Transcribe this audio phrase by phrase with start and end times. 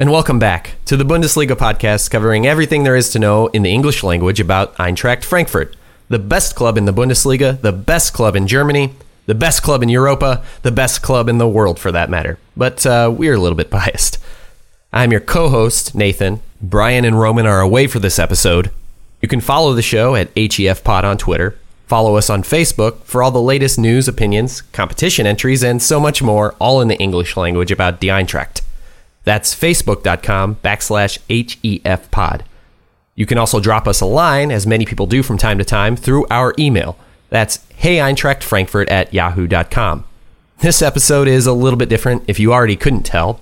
[0.00, 3.70] And welcome back to the Bundesliga podcast covering everything there is to know in the
[3.70, 5.76] English language about Eintracht Frankfurt,
[6.08, 8.94] the best club in the Bundesliga, the best club in Germany,
[9.26, 12.38] the best club in Europa, the best club in the world for that matter.
[12.56, 14.16] But uh, we're a little bit biased.
[14.90, 16.40] I'm your co host, Nathan.
[16.62, 18.70] Brian and Roman are away for this episode.
[19.20, 21.58] You can follow the show at HEF Pod on Twitter.
[21.88, 26.22] Follow us on Facebook for all the latest news, opinions, competition entries, and so much
[26.22, 28.62] more, all in the English language about the Eintracht.
[29.24, 32.44] That's facebook.com backslash HEF pod.
[33.14, 35.96] You can also drop us a line, as many people do from time to time,
[35.96, 36.96] through our email.
[37.28, 40.04] That's heyeintrachtfrankfurt at yahoo.com.
[40.60, 43.40] This episode is a little bit different if you already couldn't tell.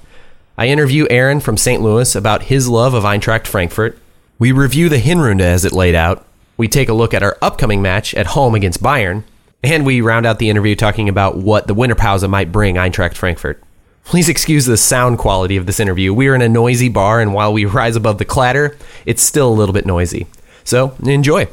[0.56, 1.80] I interview Aaron from St.
[1.80, 3.98] Louis about his love of Eintracht Frankfurt.
[4.38, 6.26] We review the Hinrunde as it laid out.
[6.56, 9.23] We take a look at our upcoming match at home against Bayern.
[9.62, 13.62] And we round out the interview talking about what the Winterpause might bring Eintracht Frankfurt.
[14.09, 16.14] Please excuse the sound quality of this interview.
[16.14, 19.48] We are in a noisy bar, and while we rise above the clatter, it's still
[19.48, 20.26] a little bit noisy.
[20.65, 21.48] So, enjoy.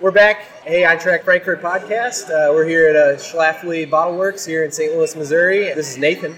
[0.00, 0.40] We're back.
[0.64, 2.30] Hey, Eintracht Frankfurt podcast.
[2.30, 4.94] Uh, we're here at uh, Schlafly Bottle Works here in St.
[4.94, 5.74] Louis, Missouri.
[5.74, 6.36] This is Nathan,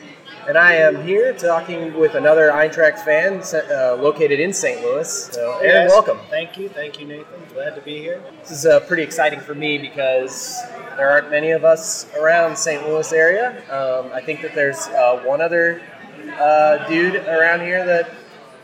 [0.49, 4.81] and I am here talking with another Eintracht fan uh, located in St.
[4.83, 5.09] Louis.
[5.33, 5.91] So, Aaron, Yes.
[5.91, 6.19] welcome.
[6.29, 7.41] Thank you, thank you, Nathan.
[7.55, 8.21] Glad to be here.
[8.41, 10.61] This is uh, pretty exciting for me because
[10.97, 12.87] there aren't many of us around St.
[12.87, 13.51] Louis area.
[13.71, 15.81] Um, I think that there's uh, one other
[16.39, 18.11] uh, dude around here that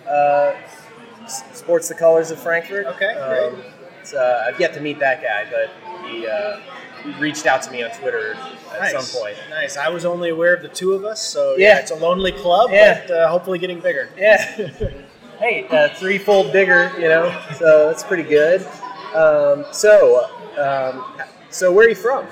[0.08, 0.54] uh,
[1.24, 2.86] s- sports the colors of Frankfurt.
[2.86, 4.14] Okay, Um, great.
[4.14, 5.70] uh, I've yet to meet that guy, but
[6.08, 6.60] he, uh,
[7.02, 8.34] he reached out to me on Twitter
[8.72, 9.06] at nice.
[9.08, 9.36] some point.
[9.50, 9.76] Nice.
[9.76, 11.68] I was only aware of the two of us, so Yeah.
[11.74, 13.00] yeah, it's a lonely club, Yeah.
[13.06, 14.08] but uh, hopefully getting bigger.
[14.16, 14.36] Yeah.
[15.38, 18.62] hey, uh, threefold bigger, you know, so that's pretty good.
[19.14, 20.24] Um, so,
[20.58, 21.04] um,
[21.50, 22.26] so where are you from?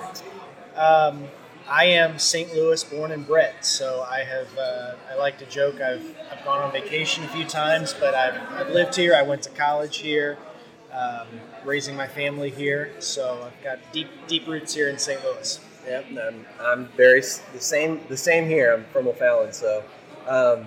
[0.74, 1.24] Um,
[1.68, 2.54] I am St.
[2.54, 4.46] Louis born and bred, so I have.
[4.56, 5.80] Uh, I like to joke.
[5.80, 9.14] I've, I've gone on vacation a few times, but I've, I've lived here.
[9.14, 10.38] I went to college here,
[10.92, 11.26] um,
[11.64, 15.22] raising my family here, so I've got deep deep roots here in St.
[15.24, 15.58] Louis.
[15.86, 18.00] Yep, I'm, I'm very the same.
[18.08, 18.72] The same here.
[18.72, 19.82] I'm from O'Fallon, so
[20.28, 20.66] um,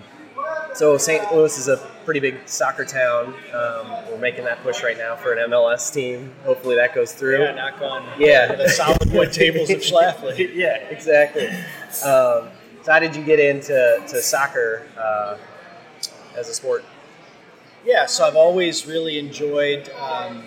[0.73, 1.33] so St.
[1.33, 1.77] Louis is a
[2.09, 3.27] pretty big soccer town.
[3.53, 6.31] Um, we're making that push right now for an MLS team.
[6.43, 7.43] Hopefully that goes through.
[7.43, 8.55] Yeah, knock on Yeah.
[8.55, 10.55] the solid wood tables of Schlafly.
[10.55, 11.49] yeah, exactly.
[11.49, 12.49] Um,
[12.81, 15.37] so how did you get into to soccer uh,
[16.35, 16.83] as a sport?
[17.85, 20.45] Yeah, so I've always really enjoyed um,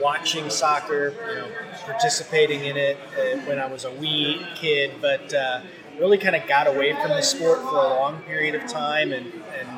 [0.00, 1.48] watching soccer, you know,
[1.84, 5.60] participating in it uh, when I was a wee kid, but uh,
[5.98, 9.26] really kind of got away from the sport for a long period of time, and,
[9.58, 9.68] and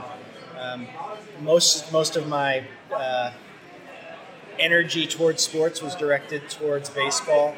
[0.64, 0.86] um,
[1.41, 2.64] most most of my
[2.94, 3.32] uh,
[4.58, 7.54] energy towards sports was directed towards baseball,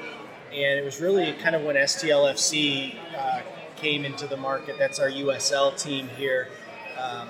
[0.53, 3.41] and it was really kind of when STLFC uh,
[3.77, 4.77] came into the market.
[4.79, 6.49] That's our USL team here.
[6.99, 7.29] Um,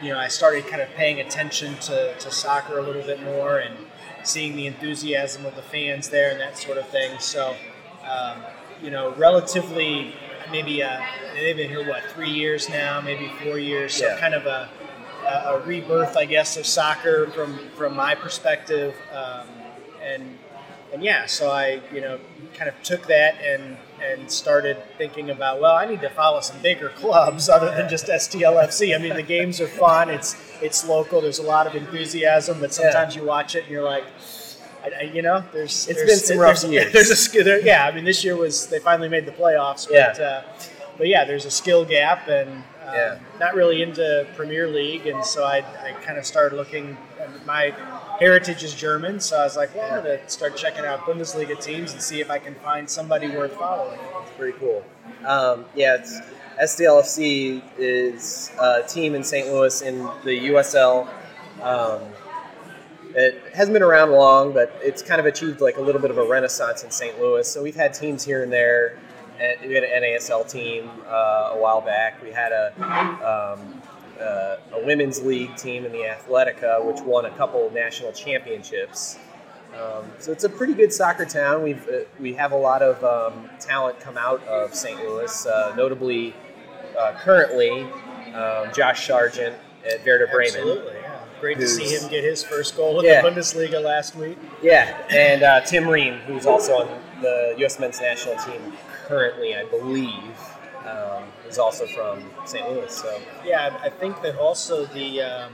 [0.00, 3.58] you know, I started kind of paying attention to, to soccer a little bit more
[3.58, 3.74] and
[4.22, 7.18] seeing the enthusiasm of the fans there and that sort of thing.
[7.18, 7.56] So,
[8.08, 8.38] um,
[8.80, 10.14] you know, relatively
[10.52, 11.00] maybe uh,
[11.34, 13.94] they've been here what three years now, maybe four years.
[13.94, 14.20] So Yeah.
[14.20, 14.68] kind of a,
[15.26, 18.94] a rebirth, I guess, of soccer from from my perspective.
[19.12, 19.46] Um,
[20.02, 20.38] and
[20.92, 22.18] and yeah, so I you know
[22.54, 26.60] kind of took that and and started thinking about well, I need to follow some
[26.62, 28.94] bigger clubs other than just STLFC.
[28.94, 30.08] I mean, the games are fun.
[30.08, 31.20] It's it's local.
[31.20, 34.04] There's a lot of enthusiasm, but sometimes you watch it and you're like.
[34.80, 36.92] I, I- you know, there's It's there's, been some rough there's, years.
[37.08, 37.84] There's a there, yeah.
[37.84, 40.24] I mean, this year was they finally made the playoffs, but Yeah.
[40.24, 40.42] uh,
[40.98, 43.18] but yeah, there's a skill gap, and um, Yeah.
[43.40, 46.96] not really into Premier League, and so I, I kind of started looking.
[47.46, 47.72] My
[48.20, 51.92] heritage is German, so I was like, well, I'm gonna start checking out Bundesliga teams
[51.92, 53.98] and see if I can find somebody worth following.
[54.22, 54.84] It's pretty cool.
[55.24, 56.20] Um, yeah, it's,
[56.60, 59.46] STLFC is a team in St.
[59.48, 61.08] Louis in the USL.
[61.62, 62.00] Um,
[63.14, 66.18] it hasn't been around long, but it's kind of achieved like a little bit of
[66.18, 67.18] a renaissance in St.
[67.20, 67.46] Louis.
[67.50, 68.98] So we've had teams here and there.
[69.40, 72.20] And we had an NASL team uh, a while back.
[72.22, 72.72] We had a
[73.58, 73.82] um,
[74.20, 79.18] uh, a women's league team in the Athletica, which won a couple national championships.
[79.74, 81.62] Um, so it's a pretty good soccer town.
[81.62, 84.98] We've uh, we have a lot of um, talent come out of St.
[85.00, 86.34] Louis, uh, notably
[86.98, 87.82] uh, currently
[88.34, 89.54] um, Josh Sargent
[89.86, 90.56] at Werder Bremen.
[90.56, 91.20] Absolutely, yeah.
[91.40, 93.22] Great to see him get his first goal in Yeah.
[93.22, 94.36] the Bundesliga last week.
[94.62, 97.78] Yeah, and uh, Tim Ream, who's also on the U.S.
[97.78, 98.72] men's national team
[99.08, 100.36] currently, I believe,
[100.86, 102.68] um, is also from St.
[102.70, 102.92] Louis.
[102.92, 105.52] So Yeah, I I think that also the um,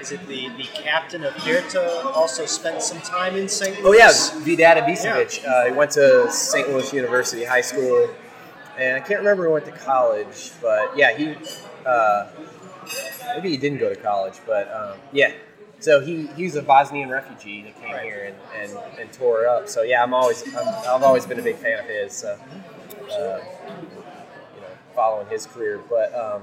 [0.00, 1.84] is it the the captain of Hertha
[2.20, 3.76] also spent some time in St.
[3.80, 3.98] Oh Louis.
[3.98, 4.12] yeah,
[4.46, 5.32] Vedad Ibisevic.
[5.46, 6.68] Uh, he went to St.
[6.68, 8.08] Louis University High School,
[8.78, 11.36] and I can't remember who went to college, but yeah, he
[11.86, 12.26] uh,
[13.34, 15.32] maybe he didn't go to college, but um, yeah.
[15.84, 18.04] So he, he was a Bosnian refugee that came Right.
[18.04, 19.68] here and, and, and tore up.
[19.68, 22.12] So yeah, I'm always I'm, I've always been a big fan of his.
[22.14, 22.38] So,
[23.12, 23.40] uh,
[24.54, 26.42] you know, following his career, but um,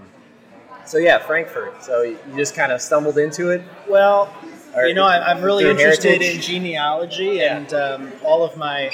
[0.85, 1.83] so yeah, Frankfurt.
[1.83, 3.63] So you just kind of stumbled into it.
[3.89, 4.31] Well,
[4.75, 6.35] Or you know, I, I'm really interested heritage?
[6.35, 7.57] in genealogy, Yeah.
[7.57, 8.91] and um, all of my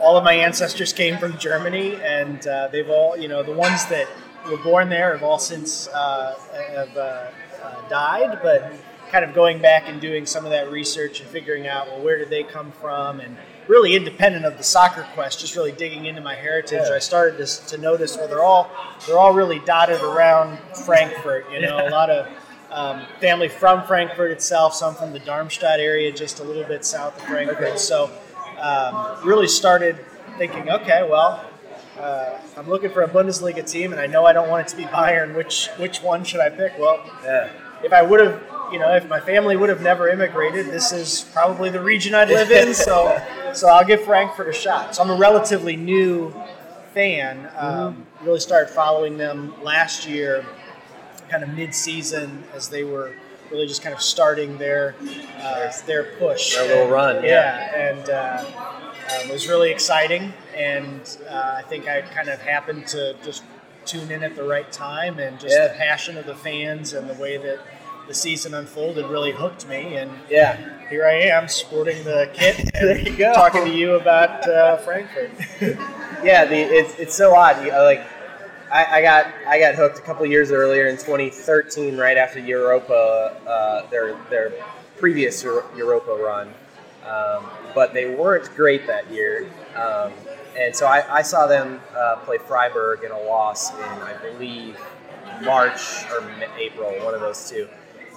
[0.00, 3.84] all of my ancestors came from Germany, and uh, they've all, you know, the ones
[3.86, 4.08] that
[4.50, 6.34] were born there have all since uh,
[6.74, 7.00] have uh,
[7.62, 8.72] uh, died, but
[9.12, 12.16] kind of going back and doing some of that research and figuring out, well, where
[12.18, 13.36] did they come from, and
[13.68, 16.94] really independent of the soccer quest, just really digging into my heritage, Yeah.
[16.94, 18.70] I started to, to notice, well, they're all
[19.06, 21.44] they're all really dotted around Frankfurt.
[21.52, 22.26] You know, a lot of
[22.70, 27.16] um, family from Frankfurt itself, some from the Darmstadt area, just a little bit south
[27.18, 27.58] of Frankfurt.
[27.62, 27.76] Okay.
[27.76, 28.10] So,
[28.58, 29.98] um, really started
[30.38, 31.44] thinking, okay, well,
[32.00, 34.76] uh, I'm looking for a Bundesliga team, and I know I don't want it to
[34.76, 35.36] be Bayern.
[35.36, 36.72] Which which one should I pick?
[36.78, 37.50] Well, Yeah.
[37.84, 38.40] if I would have,
[38.72, 42.28] you know, if my family would have never immigrated, this is probably the region I'd
[42.28, 42.74] live in.
[42.74, 43.20] So,
[43.52, 44.94] so I'll give Frankfurt a shot.
[44.96, 46.34] So I'm a relatively new
[46.94, 47.48] fan.
[47.56, 50.46] Um, Really started following them last year,
[51.28, 53.16] kind of mid-season, as they were
[53.50, 54.94] really just kind of starting their
[55.40, 58.08] uh, their push, Their little run, Yeah, and.
[58.10, 58.44] Uh,
[59.02, 63.42] um, it was really exciting, and uh, I think I kind of happened to just
[63.84, 65.68] tune in at the right time, and just Yeah.
[65.68, 67.58] the passion of the fans and the way that
[68.08, 69.96] the season unfolded really hooked me.
[69.96, 70.56] And Yeah.
[70.88, 73.32] here I am, sporting the kit, There you go.
[73.34, 75.30] talking to you about uh, Frankfurt.
[76.24, 77.64] yeah, the it's, it's so odd.
[77.64, 78.02] You, uh, like,
[78.70, 83.36] I, I got I got hooked a couple years earlier in 2013, right after Europa,
[83.46, 84.52] uh, their their
[84.96, 86.48] previous Europa run,
[87.06, 87.44] um,
[87.74, 89.46] but they weren't great that year.
[89.76, 90.12] Um,
[90.56, 94.78] and so I, I saw them uh, play Freiburg in a loss in I believe
[95.42, 96.24] March or
[96.58, 97.68] April, one of those two.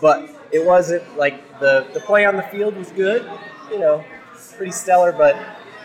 [0.02, 3.30] But it wasn't like the the play on the field was good,
[3.72, 4.04] you know,
[4.58, 5.12] pretty stellar.
[5.12, 5.36] But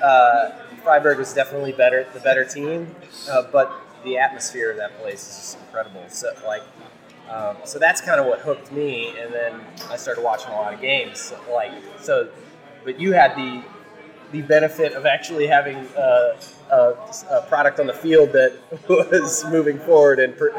[0.03, 0.51] uh,
[0.83, 2.95] Freiburg was definitely better, the better team.
[3.29, 3.73] Uh, but
[4.05, 6.05] the atmosphere of that place is just incredible.
[6.09, 6.63] So like,
[7.29, 9.15] um, so that's kind of what hooked me.
[9.19, 9.61] And then
[9.91, 11.33] I started watching a lot of games.
[11.51, 12.31] Like so,
[12.85, 13.63] but you had the
[14.33, 16.37] the benefit of actually having uh,
[16.71, 16.95] a,
[17.31, 18.57] a product on the field that
[18.89, 20.51] was moving forward and pr-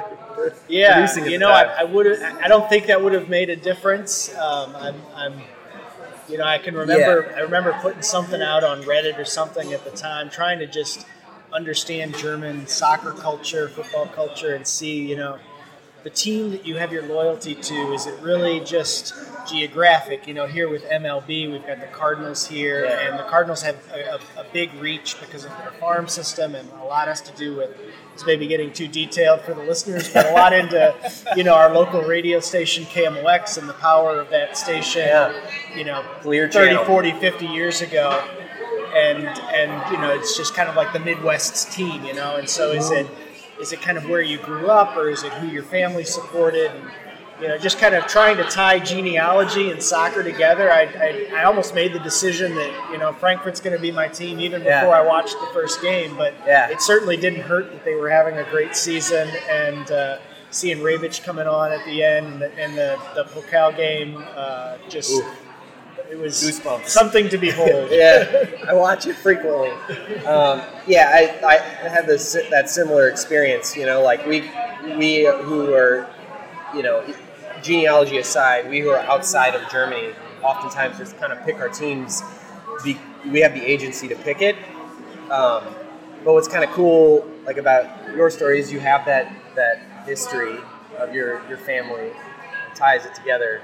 [0.67, 1.81] Yeah, you know, I.
[1.81, 2.21] I would.
[2.21, 4.33] I don't think that would have made a difference.
[4.35, 5.41] Um, I'm, I'm,
[6.29, 7.33] you know, I can remember.
[7.35, 11.05] I remember putting something out on Reddit or something at the time, trying to just
[11.53, 15.37] understand German soccer culture, football culture, and see, you know,
[16.03, 17.93] the team that you have your loyalty to.
[17.93, 19.13] Is it really just
[19.47, 20.27] geographic?
[20.27, 23.09] You know, here with MLB, we've got the Cardinals here, Yeah.
[23.09, 26.67] and the Cardinals have a, a, a big reach because of their farm system, and
[26.81, 27.69] a lot has to do with.
[28.13, 30.93] It's maybe getting too detailed for the listeners, but a lot into
[31.35, 35.03] you know our local radio station KMOX and the power of that station.
[35.07, 35.33] Yeah.
[35.75, 36.85] You know, Clear 30, channel.
[36.85, 38.09] 40, 50 years ago,
[38.95, 42.35] and and you know it's just kind of like the Midwest's team, you know.
[42.35, 43.05] And so is mm-hmm.
[43.05, 43.30] it
[43.61, 46.71] is it kind of where you grew up, or is it who your family supported?
[46.71, 46.91] And,
[47.39, 50.71] you know, just kind of trying to tie genealogy and soccer together.
[50.71, 54.07] I, I, I almost made the decision that you know Frankfurt's going to be my
[54.07, 54.81] team even Yeah.
[54.81, 56.15] before I watched the first game.
[56.17, 56.69] But Yeah.
[56.69, 59.91] it certainly didn't hurt that they were having a great season and.
[59.91, 60.17] Uh,
[60.53, 64.75] Seeing Rebic coming on at the end and the, and the, the Pokal game, uh,
[64.89, 65.25] just Oof.
[66.11, 66.87] It was Goosebumps.
[66.87, 67.87] something to behold.
[67.91, 69.69] yeah, I watch it frequently.
[70.25, 73.77] Um, yeah, I, I had this that similar experience.
[73.77, 74.41] You know, like we
[74.97, 76.09] we who are,
[76.75, 77.01] you know,
[77.63, 80.13] genealogy aside, we who are outside of Germany,
[80.43, 82.21] oftentimes just kind of pick our teams.
[82.83, 84.57] Be, we have the agency to pick it.
[85.29, 85.63] Um,
[86.25, 90.57] but what's kind of cool, like about your story, is you have that that history
[90.97, 92.11] of your your family
[92.81, 93.61] ties it together.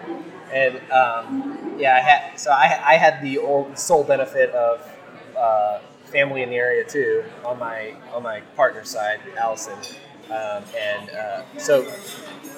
[0.53, 4.87] And um, yeah, I had so I, I had the old, sole benefit of
[5.35, 9.77] uh, family in the area too on my on my partner's side, Allison,
[10.29, 11.81] um, and uh, so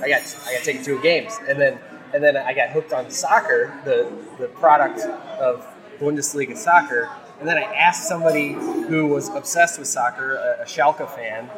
[0.03, 1.79] I got I got taken to games, and then
[2.13, 4.99] and then I got hooked on soccer, the the product
[5.39, 5.65] of
[5.99, 7.09] Bundesliga soccer.
[7.39, 11.49] And then I asked somebody who was obsessed with soccer, a, a Schalke fan,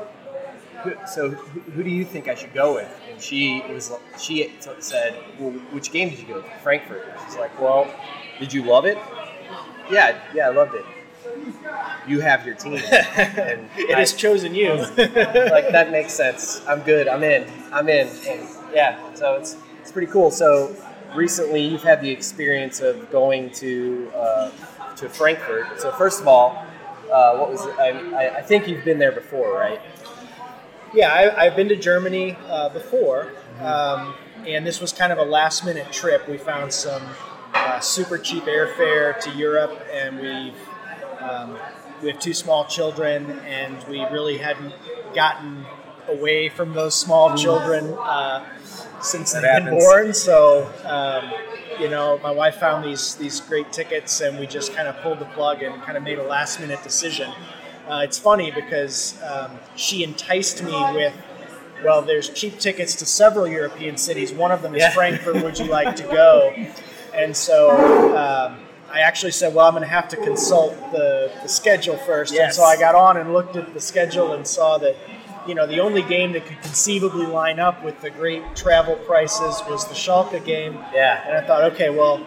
[0.83, 2.89] who- so who, who do you think I should go with?
[3.11, 6.49] And she was she said, well, which game did you go to?
[6.63, 7.05] Frankfurt.
[7.25, 7.87] She's like, well,
[8.39, 8.97] did you love it?
[9.89, 10.85] Yeah, yeah, I loved it.
[12.07, 14.73] You have your team, and It I- has chosen you.
[14.75, 16.61] like that makes sense.
[16.67, 17.07] I'm good.
[17.07, 17.47] I'm in.
[17.71, 18.07] I'm in.
[18.27, 20.31] And yeah, so it's it's pretty cool.
[20.31, 20.75] So
[21.15, 24.51] recently, you've had the experience of going to uh,
[24.95, 25.79] to Frankfurt.
[25.79, 26.65] So first of all,
[27.11, 29.79] uh, what was I, I think you've been there before, right?
[30.93, 33.31] Yeah, I, I've been to Germany uh, before.
[33.59, 34.13] Um,
[34.45, 36.27] and this was kind of a last minute trip.
[36.27, 37.03] We found some
[37.53, 40.53] uh, super cheap airfare to Europe, and we
[41.19, 41.57] um,
[42.01, 44.73] we have two small children, and we really hadn't
[45.13, 45.65] gotten
[46.07, 48.43] away from those small children uh,
[49.01, 50.13] since That they've been born.
[50.13, 50.71] So.
[50.83, 51.31] Um,
[51.79, 55.17] you know, my wife found these these great tickets, and we just kind of pulled
[55.17, 57.31] the plug and kind of made a last minute decision.
[57.87, 61.13] Uh, it's funny because um, she enticed me with,
[61.83, 64.31] well, there's cheap tickets to several European cities.
[64.31, 64.91] One of them is Yeah.
[64.91, 65.43] Frankfurt.
[65.43, 66.53] Would you like to go?
[67.13, 67.71] And so
[68.15, 68.59] um,
[68.91, 72.33] I actually said, well, I'm going to have to consult the, the schedule first.
[72.33, 74.95] And so I got on and looked at the schedule and saw that,
[75.47, 79.61] you know, the only game that could conceivably line up with the great travel prices
[79.67, 80.73] was the Schalke game.
[80.93, 81.27] Yeah.
[81.27, 82.25] And I thought, okay, well,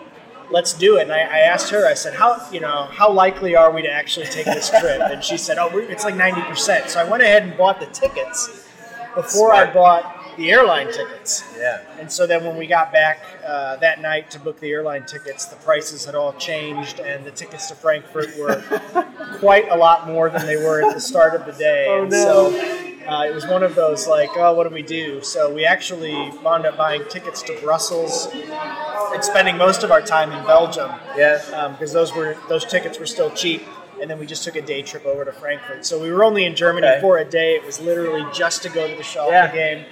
[0.50, 1.02] let's do it.
[1.02, 3.90] And I, I asked her, I said, how, you know, how likely are we to
[3.90, 5.00] actually take this trip?
[5.00, 6.88] And she said, oh, we- it's like 90%.
[6.88, 8.66] So I went ahead and bought the tickets
[9.14, 11.44] before I bought the airline tickets.
[11.56, 11.82] Yeah.
[11.98, 15.46] And so then when we got back uh, that night to book the airline tickets,
[15.46, 19.06] the prices had all changed, and the tickets to Frankfurt were
[19.38, 21.86] quite a lot more than they were at the start of the day.
[21.88, 22.50] Oh, and no.
[22.50, 25.22] so uh, it was one of those like, oh, what do we do?
[25.22, 30.32] So we actually wound up buying tickets to Brussels and spending most of our time
[30.32, 31.68] in Belgium Yeah.
[31.72, 33.62] because those were those tickets were still cheap.
[34.00, 35.86] And then we just took a day trip over to Frankfurt.
[35.86, 37.00] So we were only in Germany Okay.
[37.00, 37.54] for a day.
[37.54, 39.52] It was literally just to go to the Schalke Yeah.
[39.52, 39.84] game.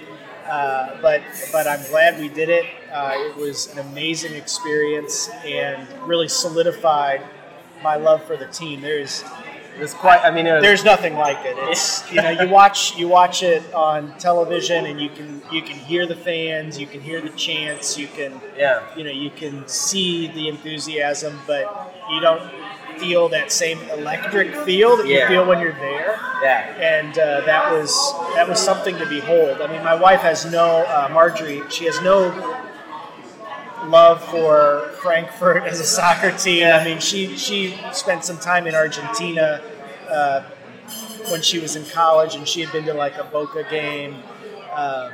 [0.49, 1.21] Uh, but
[1.53, 2.65] but I'm glad we did it.
[2.91, 7.21] Uh, it was an amazing experience and really solidified
[7.81, 8.81] my love for the team.
[8.81, 9.23] There's
[9.75, 10.23] It was quite.
[10.23, 11.55] I mean, was, there's nothing like it.
[11.57, 15.75] It's you know you watch you watch it on television and you can you can
[15.77, 18.83] hear the fans, you can hear the chants, you can yeah.
[18.95, 22.41] you know you can see the enthusiasm, but you don't
[22.99, 25.21] feel that same electric feel that Yeah.
[25.23, 26.59] you feel when you're there Yeah.
[26.77, 27.89] and uh, that was
[28.35, 29.61] that was something to behold.
[29.61, 31.63] I mean, my wife has no uh, Marjorie.
[31.69, 32.29] She has no
[33.89, 36.65] love for Frankfurt as a soccer team.
[36.67, 39.61] I mean, she she spent some time in Argentina
[40.09, 40.43] uh,
[41.29, 44.15] when she was in college, and she had been to like a Boca game.
[44.73, 45.11] Um,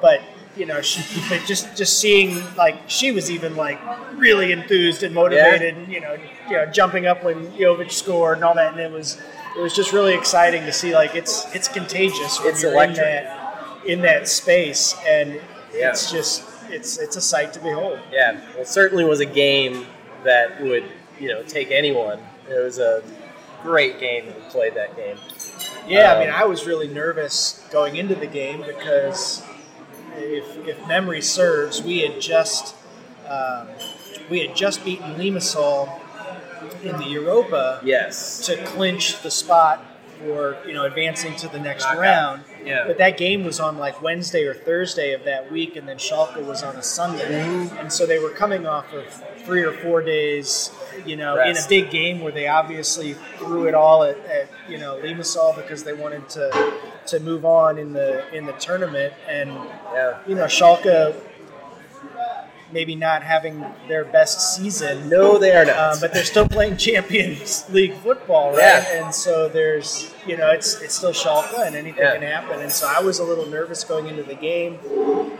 [0.00, 0.20] but
[0.56, 3.78] you know, she but just just seeing like she was even like
[4.16, 6.16] really enthused and motivated, and you know,
[6.48, 9.20] you know, jumping up when Jovic scored and all that, and it was
[9.56, 10.94] it was just really exciting to see.
[10.94, 12.98] Like it's it's contagious when It's you're electric.
[12.98, 15.34] in that in that space, and
[15.72, 15.90] Yeah.
[15.90, 17.98] it's just it's it's a sight to behold.
[18.12, 19.86] Yeah, well, it certainly was a game
[20.24, 20.84] that would
[21.18, 22.20] you know take anyone.
[22.48, 23.02] It was a
[23.62, 24.26] great game.
[24.26, 25.16] We played that game.
[25.86, 29.42] Yeah, I Um, mean, I was really nervous going into the game because
[30.16, 32.74] if, if memory serves, we had just
[33.28, 33.68] um,
[34.28, 36.00] we had just beaten Limassol
[36.82, 38.44] in the Europa Yes.
[38.46, 39.84] to clinch the spot
[40.18, 42.00] for you know advancing to the next Knockout.
[42.00, 42.44] round.
[42.64, 42.84] Yeah.
[42.86, 46.44] But that game was on like Wednesday or Thursday of that week, and then Schalke
[46.44, 47.76] was on a Sunday, Mm-hmm.
[47.78, 49.04] and so they were coming off of
[49.44, 50.70] three or four days,
[51.06, 54.78] you know, in a big game where they obviously threw it all at, at you
[54.78, 56.72] know Limassol because they wanted to
[57.06, 60.18] to move on in the in the tournament, and Yeah.
[60.26, 61.14] you know Schalke
[62.72, 65.08] maybe not having their best season.
[65.08, 65.94] No, they are not.
[65.94, 68.58] Um, but they're still playing Champions League football, right?
[68.60, 69.04] Yeah.
[69.04, 72.12] And so there's, you know, it's it's still Schalke, and anything Yeah.
[72.14, 72.60] can happen.
[72.60, 74.76] And so I was a little nervous going into the game.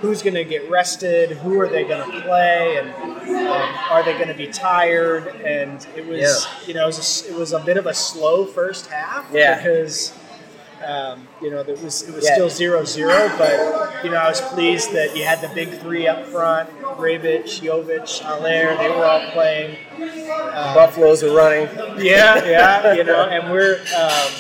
[0.00, 1.30] Who's going to get rested?
[1.38, 2.78] Who are they going to play?
[2.78, 5.28] And um, are they going to be tired?
[5.44, 6.66] And it was, Yeah.
[6.66, 9.56] you know, it was, a, it was a bit of a slow first half Yeah.
[9.56, 10.12] because.
[10.86, 12.34] Um, you know, it was it was Yeah.
[12.34, 16.24] still 0-0, but you know, I was pleased that you had the big three up
[16.26, 18.76] front: Rebic, Jovic, Haller.
[18.76, 19.76] They were all playing.
[20.00, 21.68] Um, Buffaloes are running.
[21.98, 24.30] yeah, yeah, you know, and we're um,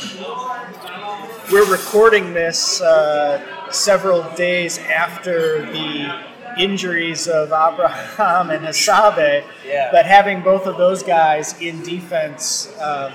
[1.52, 6.20] we're recording this uh, several days after the
[6.58, 9.44] injuries of Abraham and Hasebe.
[9.66, 9.88] Yeah.
[9.92, 13.12] But having both of those guys in defense um,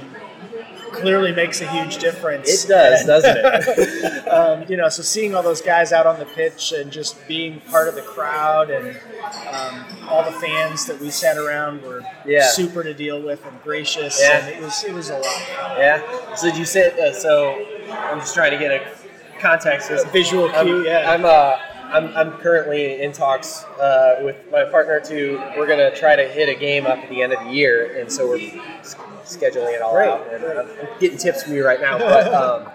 [0.96, 2.66] clearly makes a huge difference.
[2.66, 4.28] It does, doesn't it?
[4.28, 7.60] um, you know, so seeing all those guys out on the pitch and just being
[7.62, 8.98] part of the crowd and
[9.52, 12.48] um, all the fans that we sat around were Yeah.
[12.48, 14.38] super to deal with and gracious, Yeah.
[14.46, 15.42] and it was it was a lot.
[15.78, 16.36] Yeah.
[16.36, 16.92] So did you say?
[17.00, 18.82] Uh, so I'm just trying to get a
[19.40, 19.92] context.
[19.92, 21.12] A visual cue, I'm, yeah.
[21.12, 21.58] I'm uh,
[21.96, 25.38] I'm, I'm currently in talks uh, with my partner to.
[25.58, 28.12] We're gonna try to hit a game up at the end of the year, and
[28.12, 28.38] so we're
[28.80, 30.34] s- scheduling it all right, out.
[30.34, 31.98] And I'm, I'm getting tips from you right now.
[31.98, 32.70] But um,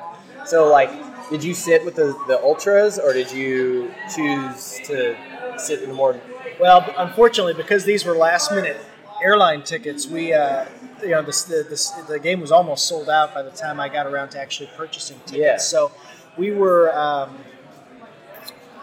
[0.47, 0.91] so like,
[1.29, 5.17] did you sit with the, the ultras, or did you choose to
[5.59, 6.19] sit in the more?
[6.59, 8.81] Well, unfortunately, because these were last minute
[9.23, 10.65] airline tickets, we uh,
[11.03, 13.91] you know the, the, the, the game was almost sold out by the time I
[13.91, 15.37] got around to actually purchasing tickets.
[15.37, 15.57] Yeah.
[15.59, 15.93] So
[16.39, 17.37] we were um,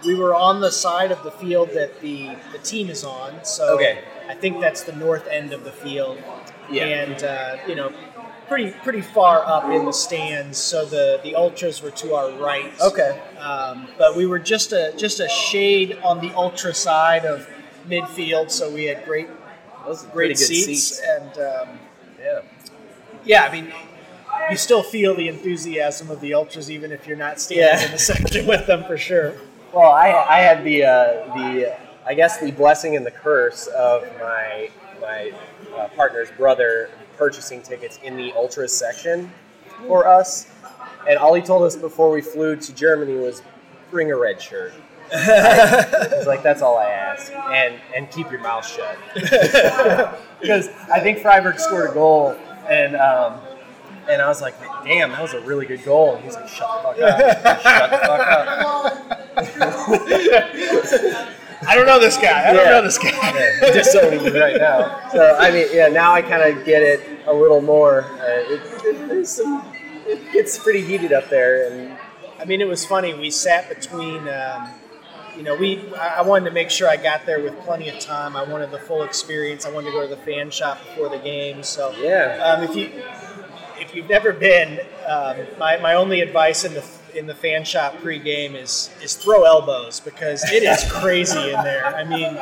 [0.07, 2.19] we were on the side of the field that the
[2.53, 3.31] the team is on.
[3.43, 3.93] So Okay.
[4.29, 6.17] I think that's the north end of the field.
[6.71, 6.83] Yeah.
[7.01, 7.89] And uh, you know,
[8.47, 10.57] pretty pretty far up in the stands.
[10.57, 12.71] So the the ultras were to our right.
[12.81, 13.11] Okay.
[13.37, 17.47] Um, but we were just a just a shade on the ultra side of
[17.87, 19.27] midfield, so we had great
[19.85, 21.67] Those great good seats, and um,
[22.19, 22.41] Yeah.
[23.23, 23.71] yeah, I mean,
[24.51, 27.85] you still feel the enthusiasm of the ultras, even if you're not standing Yeah.
[27.85, 29.33] in the section with them for sure.
[29.77, 34.07] Well, I, I had the uh, the I guess the blessing and the curse of
[34.19, 35.31] my my
[35.75, 39.31] uh, partner's brother purchasing tickets in the ultras section
[39.86, 40.48] for us,
[41.07, 43.43] and all he told us before we flew to Germany was
[43.91, 44.74] bring a red shirt.
[45.12, 48.98] He's like, that's all I ask, and and keep your mouth shut.
[50.41, 52.36] Because I think Freiburg scored a goal,
[52.67, 53.39] and um,
[54.10, 56.15] and I was like, damn, that was a really good goal.
[56.15, 58.97] And he's like, shut the fuck up, shut the fuck up.
[59.88, 62.50] I don't know this guy.
[62.50, 62.72] I don't Yeah.
[62.72, 63.10] know this guy.
[63.12, 65.10] Yeah, disowning me right now.
[65.12, 68.03] So I mean, yeah, now I kind of get it a little more.
[68.03, 68.62] Uh, it,
[69.12, 69.63] it, some,
[70.06, 71.98] it gets pretty heated up there, and
[72.39, 73.13] I mean, it was funny.
[73.13, 74.27] We sat between.
[74.27, 74.70] Um,
[75.36, 75.84] you know, we.
[75.96, 78.36] I I wanted to make sure I got there with plenty of time.
[78.36, 79.65] I wanted the full experience.
[79.65, 81.62] I wanted to go to the fan shop before the game.
[81.63, 82.89] So yeah, Um, if you
[83.79, 86.82] if you've never been, um, my, my only advice in the
[87.17, 91.86] in the fan shop pregame is is throw elbows because it is crazy in there.
[91.86, 92.38] I mean,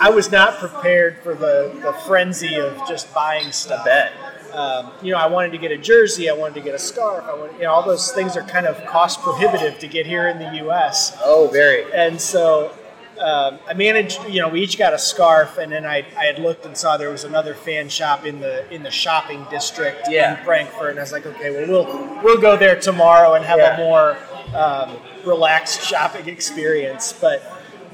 [0.00, 3.84] I was not prepared for the, the frenzy of just buying stuff.
[3.84, 4.12] bet.
[4.52, 7.24] Um, you know, I wanted to get a jersey, I wanted to get a scarf,
[7.24, 10.28] I wanted, you know, all those things are kind of cost prohibitive to get here
[10.28, 11.18] in the U.S.
[11.24, 11.92] Oh, very.
[11.92, 12.72] And so
[13.18, 16.38] um, I managed, you know, we each got a scarf, and then I, I had
[16.38, 20.38] looked and saw there was another fan shop in the in the shopping district Yeah.
[20.38, 23.58] in Frankfurt, and I was like, okay, well, we'll we'll go there tomorrow and have
[23.58, 23.74] Yeah.
[23.76, 24.16] a more
[24.54, 27.12] um, relaxed shopping experience.
[27.12, 27.42] But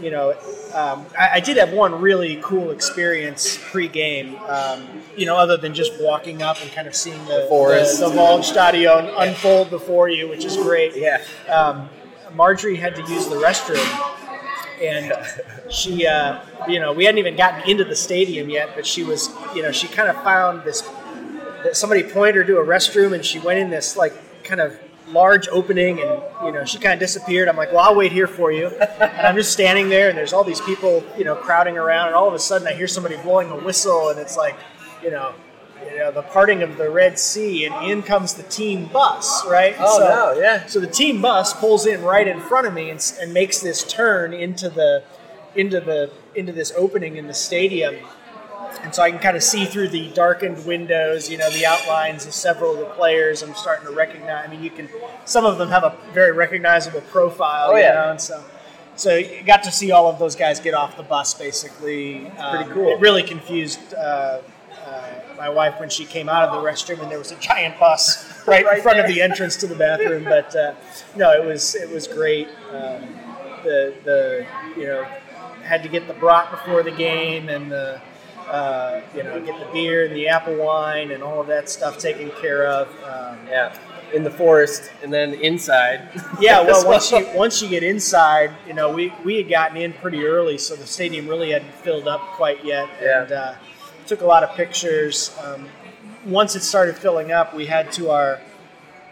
[0.00, 0.30] you know,
[0.72, 4.36] um, I, I did have one really cool experience pre-game.
[4.48, 8.00] Um, you know, other than just walking up and kind of seeing the forest.
[8.00, 11.20] the, the Waldstadion unfold before you, which is great Yeah.
[11.50, 11.90] um,
[12.34, 13.84] Marjorie had to use the restroom,
[14.80, 15.12] and
[15.70, 19.30] she, uh, you know, we hadn't even gotten into the stadium yet, but she was,
[19.54, 20.82] you know, she kind of found this.
[21.62, 24.14] That somebody pointed her to a restroom, and she went in this like
[24.44, 27.48] kind of large opening, and you know, she kind of disappeared.
[27.48, 30.32] I'm like, well, I'll wait here for you, and I'm just standing there, and there's
[30.32, 33.16] all these people, you know, crowding around, and all of a sudden I hear somebody
[33.18, 34.56] blowing a whistle, and it's like,
[35.02, 35.34] you know.
[36.00, 39.76] You know, the parting of the Red Sea, and in comes the team bus, right?
[39.78, 40.64] Oh So- no, yeah.
[40.64, 43.84] so the team bus pulls in right in front of me and, and makes this
[43.84, 45.02] turn into the
[45.54, 47.96] into the into this opening in the stadium,
[48.82, 52.24] and so I can kind of see through the darkened windows, you know, the outlines
[52.24, 53.42] of several of the players.
[53.42, 54.46] I'm starting to recognize.
[54.46, 54.88] I mean, you can
[55.26, 57.92] some of them have a very recognizable profile, Oh, you yeah.
[57.92, 58.42] know, and so.
[58.96, 61.32] So you got to see all of those guys get off the bus.
[61.34, 62.88] Basically, Um, Pretty cool.
[62.92, 64.40] It really confused uh,
[64.90, 67.78] uh, my wife when she came out of the restroom, and there was a giant
[67.78, 70.24] bus right, in Right front of the entrance to the bathroom.
[70.24, 70.74] But uh,
[71.16, 72.48] no, it was it was great.
[72.72, 73.02] Um,
[73.64, 75.04] the the you know
[75.62, 78.00] had to get the brat before the game and the
[78.48, 81.98] uh, you know get the beer and the apple wine and all of that stuff
[81.98, 82.88] taken care of.
[83.04, 83.72] Um, Yeah.
[84.12, 86.08] In the forest, and then inside.
[86.40, 89.92] yeah, well, once you once you get inside, you know, we, we had gotten in
[89.92, 93.22] pretty early, so the stadium really hadn't filled up quite yet, Yeah.
[93.22, 93.54] and uh,
[94.10, 95.30] took a lot of pictures.
[95.40, 95.68] Um,
[96.26, 98.40] once it started filling up, we had to our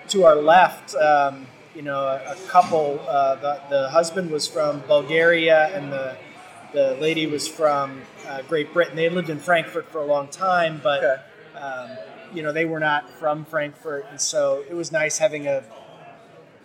[0.08, 2.98] to our left, um, you know, a, a couple.
[3.08, 6.16] Uh, the, the husband was from Bulgaria, and the
[6.72, 8.96] the lady was from uh, Great Britain.
[8.96, 11.22] They lived in Frankfurt for a long time, but Okay.
[11.64, 11.90] um,
[12.34, 15.62] you know they were not from Frankfurt, and so it was nice having a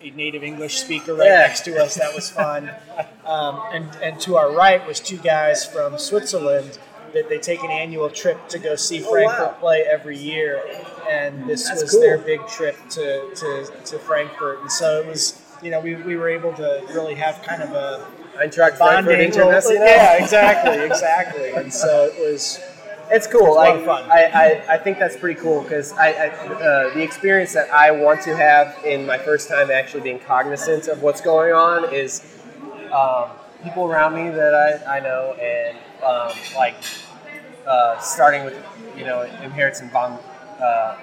[0.02, 1.46] a native English speaker right Yeah.
[1.46, 1.94] next to us.
[1.94, 2.70] That was fun.
[3.24, 6.78] Um, and and to our right was two guys from Switzerland
[7.14, 9.56] that they take an annual trip to go see Frankfurt Oh, wow.
[9.60, 10.62] play every year,
[11.08, 12.00] and this That's was cool.
[12.00, 14.60] their big trip to, to, to Frankfurt.
[14.60, 17.70] And so it was, you know, we, we were able to really have kind of
[17.72, 19.20] a Eintracht bonding.
[19.20, 19.74] International.
[19.74, 21.50] Yeah, exactly, exactly.
[21.52, 22.60] And so it was.
[23.10, 23.48] It's cool.
[23.48, 24.10] It's a Like, fun.
[24.10, 24.24] I,
[24.68, 28.22] I, I think that's pretty cool because I, I uh, the experience that I want
[28.22, 32.24] to have in my first time actually being cognizant of what's going on is
[32.92, 33.28] um,
[33.62, 34.54] people around me that
[34.88, 36.76] I, I know and um, like
[37.66, 38.54] uh, starting with
[38.96, 40.18] you know Im Herzen von
[40.62, 40.96] uh,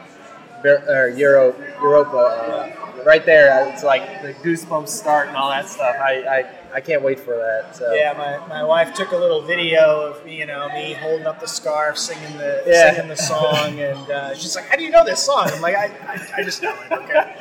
[0.61, 2.69] Ber- or Euro Europa uh,
[3.03, 3.67] right there.
[3.73, 5.95] It's like the goosebumps start and all that stuff.
[5.99, 6.45] I, I,
[6.75, 7.75] I can't wait for that.
[7.75, 7.91] So.
[7.93, 11.39] Yeah, my, my wife took a little video of me, you know, me holding up
[11.39, 12.91] the scarf, singing the Yeah.
[12.93, 15.75] singing the song, and uh, she's like, "How do you know this song?" I'm like,
[15.75, 17.31] "I, I, I just know it." Okay.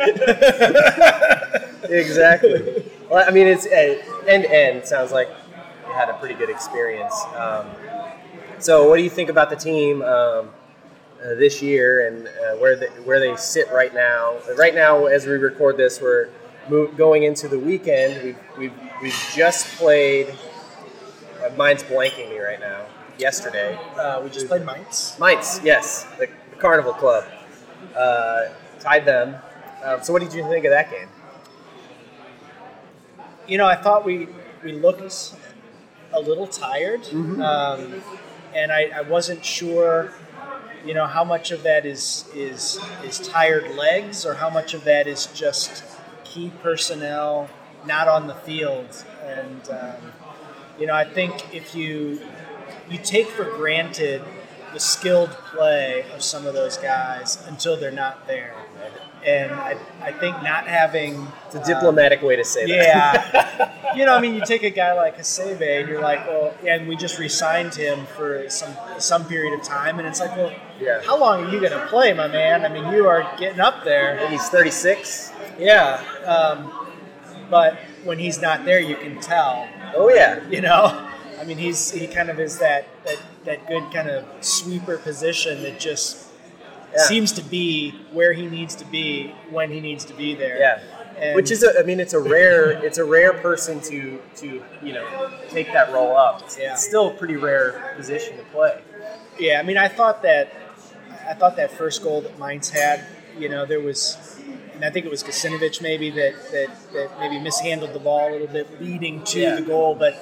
[2.00, 2.85] exactly.
[3.11, 5.28] Well, I mean, it's uh, end to end, sounds like
[5.87, 7.14] you had a pretty good experience.
[7.37, 7.66] Um,
[8.61, 10.51] so, what do you think about the team um,
[11.23, 14.38] uh, this year and uh, where they, where they sit right now?
[14.57, 16.29] Right now, as we record this, we're
[16.68, 18.23] move, going into the weekend.
[18.23, 20.35] We've, we've, we've just played.
[21.42, 22.87] Uh, mine's blanking me right now.
[23.18, 25.16] Yesterday, Uh, we just played Mainz.
[25.20, 27.25] Mainz, yes, the, the Carnival Club.
[27.94, 29.37] Uh, tied them.
[29.85, 31.09] Um, so, what did you think of that game?
[33.46, 34.29] You know, I thought we
[34.62, 35.35] we looked
[36.12, 37.07] a little tired,
[37.40, 38.03] um,
[38.55, 40.13] and I, I wasn't sure.
[40.85, 44.85] You know how much of that is is is tired legs, or how much of
[44.85, 45.85] that is just
[46.25, 47.51] key personnel
[47.87, 49.05] not on the field.
[49.25, 50.13] And um,
[50.79, 52.21] you know, I think if you
[52.89, 54.23] you take for granted
[54.73, 58.55] the skilled play of some of those guys until they're not there,
[59.24, 63.30] and I, I think not having It's a diplomatic way to say that.
[63.35, 63.94] yeah.
[63.96, 66.88] you know, I mean, you take a guy like Hasebe and you're like, well, and
[66.88, 71.02] we just re-signed him for some some period of time, and it's like, well, Yeah.
[71.02, 72.64] how long are you going to play, my man?
[72.64, 74.26] I mean, you are getting up there.
[74.28, 75.33] He's 36.
[75.59, 76.02] Yeah.
[76.24, 76.72] Um,
[77.50, 79.68] but when he's not there, you can tell.
[79.94, 80.46] Oh yeah.
[80.48, 84.24] You know, I mean, he's he kind of is that that, that good kind of
[84.40, 86.26] sweeper position that just
[86.94, 87.03] Yeah.
[87.05, 90.59] seems to be where he needs to be when he needs to be there.
[90.59, 90.81] Yeah.
[91.18, 94.62] And- Which is, a, I mean, it's a rare, it's a rare person to, to
[94.83, 96.42] you know, take that role up.
[96.42, 96.72] It's, Yeah.
[96.72, 98.81] it's still a pretty rare position to play.
[99.38, 100.53] Yeah, I mean, I thought that
[101.29, 103.05] I thought that first goal that Mainz had,
[103.38, 104.16] you know, there was,
[104.74, 108.33] and I think it was Gacinovic maybe that that, that maybe mishandled the ball a
[108.33, 109.55] little bit, leading to Yeah.
[109.57, 109.94] the goal.
[109.94, 110.14] But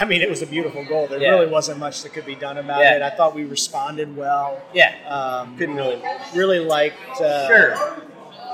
[0.00, 1.06] I mean, it was a beautiful goal.
[1.06, 1.30] There Yeah.
[1.32, 2.96] really wasn't much that could be done about Yeah.
[2.96, 3.02] it.
[3.02, 4.60] I thought we responded well.
[4.72, 4.94] Yeah.
[5.06, 6.02] Um, Couldn't really.
[6.34, 7.20] really liked.
[7.20, 7.76] Uh, Sure.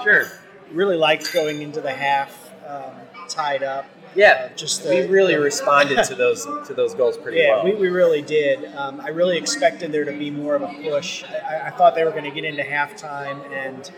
[0.02, 0.26] Sure.
[0.72, 2.94] Really liked going into the half um,
[3.28, 3.86] tied up.
[4.16, 4.48] Yeah.
[4.50, 7.64] Uh, just the, we really the- responded to those to those goals pretty Yeah, well.
[7.64, 8.74] we, we really did.
[8.74, 11.22] Um, I really expected there to be more of a push.
[11.24, 13.88] I, I thought they were going to get into halftime and,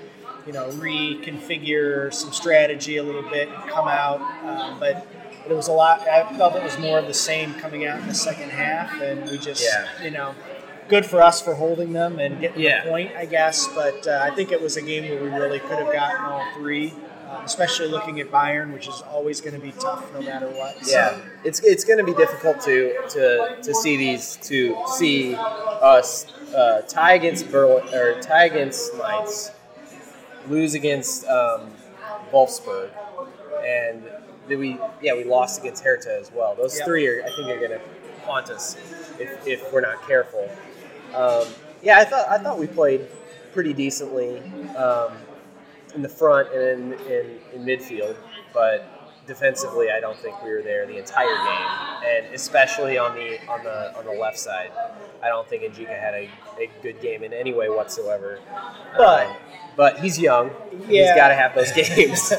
[0.46, 4.20] you know, reconfigure some strategy a little bit and come out.
[4.44, 5.06] Um, but
[5.48, 6.06] it was a lot.
[6.08, 9.28] I felt it was more of the same coming out in the second half, and
[9.30, 9.86] we just, Yeah.
[10.02, 10.34] you know,
[10.88, 12.84] good for us for holding them and getting Yeah.
[12.84, 13.66] the point, I guess.
[13.74, 16.44] But uh, I think it was a game where we really could have gotten all
[16.54, 16.94] three.
[17.30, 20.82] Um, especially looking at Bayern, which is always going to be tough no matter what.
[20.82, 25.34] So- Yeah, it's it's going to be difficult to to to see these to see
[25.36, 26.24] us
[26.56, 29.50] uh, tie against Berlin or tie against Mainz,
[30.48, 31.70] lose against um,
[32.32, 32.88] Wolfsburg,
[33.62, 34.04] and
[34.48, 36.54] then we yeah we lost against Hertha as well.
[36.54, 36.86] Those Yep.
[36.86, 37.80] three are I think are going to
[38.24, 38.76] haunt us
[39.18, 40.48] if, if we're not careful.
[41.14, 41.46] Um,
[41.82, 43.06] yeah, I thought I thought we played
[43.52, 44.38] pretty decently.
[44.76, 45.12] Um,
[45.94, 48.14] in the front and in, in, in midfield,
[48.52, 48.84] but
[49.26, 51.66] defensively, I don't think we were there the entire game,
[52.06, 54.70] and especially on the on the on the left side,
[55.22, 56.28] I don't think N'Dicka had a,
[56.60, 58.38] a good game in any way whatsoever.
[58.98, 59.36] But- Um,
[59.76, 60.50] but he's young;
[60.88, 61.04] Yeah.
[61.06, 62.32] he's got to have those games.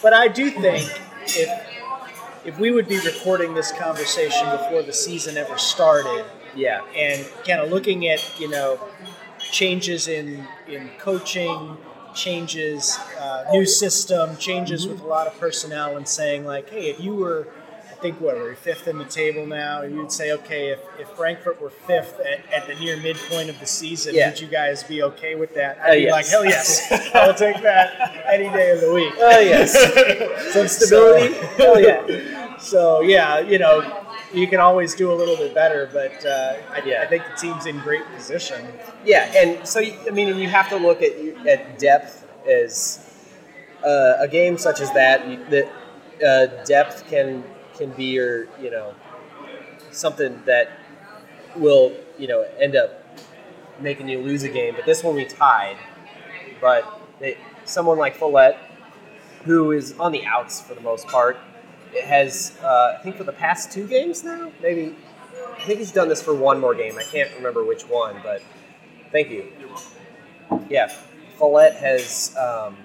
[0.00, 0.88] But I do think
[1.26, 1.68] if
[2.44, 6.24] if we would be recording this conversation before the season ever started,
[6.56, 8.80] yeah, and kind of looking at you know
[9.38, 11.76] changes in in coaching,
[12.14, 17.00] changes, uh, new system, changes with a lot of personnel, and saying like, hey, if
[17.00, 17.48] you were
[18.02, 19.82] think what we're fifth in the table now.
[19.82, 23.66] You'd say, okay, if, if Frankfurt were fifth at, at the near midpoint of the
[23.66, 24.30] season, Yeah.
[24.30, 25.78] would you guys be okay with that?
[25.78, 26.12] Uh, I'd be yes.
[26.12, 29.14] like, hell yes, I'll take that any day of the week.
[29.18, 29.72] Oh yes,
[30.52, 31.32] some stability.
[31.34, 32.56] So, Hell yeah.
[32.58, 36.82] so yeah, you know, you can always do a little bit better, but uh, I,
[36.84, 37.02] Yeah.
[37.02, 38.66] I think the team's in great position.
[39.04, 41.12] Yeah, and so I mean, you have to look at
[41.46, 43.08] at depth as
[43.84, 45.50] uh, a game such as that.
[45.50, 45.70] That
[46.26, 47.44] uh, depth can
[47.76, 48.94] can be your you know
[49.90, 50.70] something that
[51.56, 53.18] will you know end up
[53.80, 54.74] making you lose a game.
[54.74, 55.76] But this one we tied,
[56.60, 58.56] but they, someone like Falette,
[59.44, 61.38] who is on the outs for the most part,
[62.04, 64.96] has uh, I think for the past two games now, maybe
[65.58, 66.98] I think he's done this for one more game.
[66.98, 68.42] I can't remember which one, but
[69.10, 69.52] thank you.
[70.68, 70.92] Yeah,
[71.38, 72.76] Falette has um,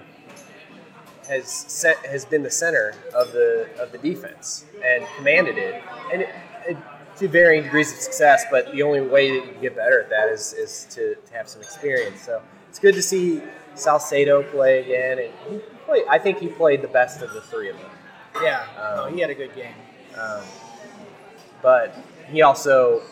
[1.28, 6.22] has set, has been the center of the of the defense and commanded it, and
[6.22, 6.28] it,
[6.66, 6.76] it,
[7.16, 8.44] to varying degrees of success.
[8.50, 11.32] But the only way that you can get better at that is is to, to
[11.32, 12.22] have some experience.
[12.22, 13.42] So it's good to see
[13.74, 17.70] Salcedo play again, and he played, I think he played the best of the three
[17.70, 17.90] of them.
[18.42, 19.74] Yeah, Um, no, he had a good game.
[20.18, 20.42] Um,
[21.62, 21.96] but
[22.30, 23.02] he also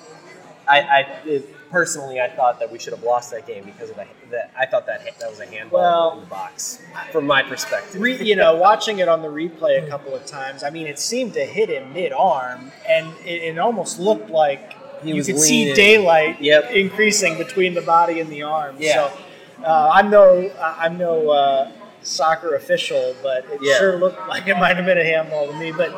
[0.69, 3.97] I, I it, personally, I thought that we should have lost that game because of
[3.97, 4.51] the, that.
[4.59, 6.81] I thought that that was a handball Well- in the box,
[7.13, 8.01] from my perspective.
[8.01, 10.99] Re, you know, watching it on the replay a couple of times, I mean, it
[10.99, 15.39] seemed to hit him mid arm, and it, it almost looked like He you could
[15.39, 16.71] see daylight Yep.
[16.71, 18.77] increasing between the body and the arm.
[18.79, 18.95] Yeah.
[19.11, 19.19] So
[19.65, 21.71] uh, I'm no, I'm no uh,
[22.07, 23.79] soccer official, but it Yeah.
[23.79, 25.73] sure looked like it might have been a handball to me.
[25.73, 25.91] But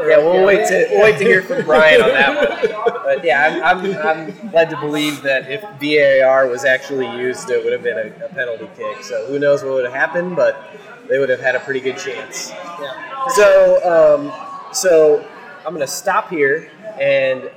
[0.00, 2.34] Yeah, we'll wait to we'll wait to hear from Brian on that
[2.84, 2.92] one.
[3.04, 7.62] But yeah, I'm, I'm, I'm led to believe that if VAR was actually used, it
[7.62, 9.02] would have been a, a penalty kick.
[9.04, 10.56] So who knows what would have happened, but
[11.08, 12.50] they would have had a pretty good chance.
[12.50, 13.28] Yeah.
[13.34, 15.26] So, um, so
[15.66, 17.50] I'm going to stop here and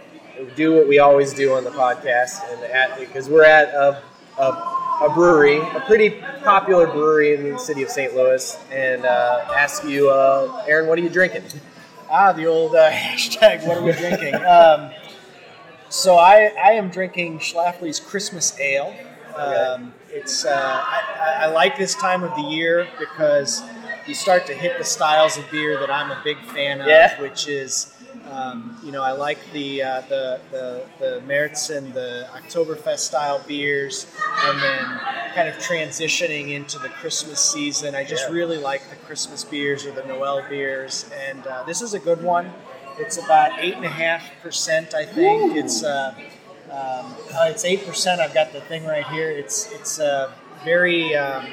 [0.55, 4.03] do what we always do on the podcast, and at because we're at a,
[4.37, 4.51] a,
[5.01, 6.09] a brewery, a pretty
[6.43, 8.15] popular brewery in the city of St.
[8.15, 11.43] Louis, and uh, ask you, uh, Aaron, what are you drinking?
[12.09, 13.65] Ah, the old uh, hashtag.
[13.67, 14.35] What are we drinking?
[14.45, 14.91] um,
[15.89, 18.95] so I, I am drinking Schlafly's Christmas Ale.
[19.35, 23.61] Um, it's uh, I, I- I like this time of the year because
[24.07, 27.19] you start to hit the styles of beer that I'm a big fan of, Yeah.
[27.21, 27.91] which is.
[28.29, 34.07] Um, you know, I like the uh, the the the Märzen, the Oktoberfest style beers,
[34.45, 34.99] and then
[35.35, 37.93] kind of transitioning into the Christmas season.
[37.95, 38.35] I just Yeah.
[38.35, 42.23] really like the Christmas beers or the Noel beers, and uh, this is a good
[42.23, 42.53] one.
[42.97, 45.55] It's about eight and a half percent, I think.
[45.55, 46.13] It's uh,
[46.71, 48.21] um, uh, it's eight percent.
[48.21, 49.29] I've got the thing right here.
[49.29, 50.31] It's it's uh,
[50.63, 51.45] very um,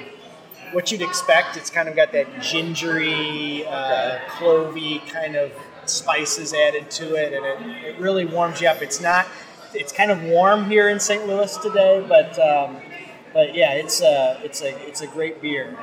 [0.73, 1.57] what you'd expect.
[1.57, 5.53] It's kind of got that gingery, uh, clovey kind of
[5.87, 8.83] spices added to it, and it, it really warms you up.
[8.83, 9.27] It's not.
[9.75, 11.27] It's kind of warm here in St.
[11.27, 12.77] Louis today, but um,
[13.33, 15.77] but yeah, it's a it's a it's a great beer.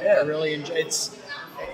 [0.00, 0.74] I really enjoy.
[0.74, 1.16] It's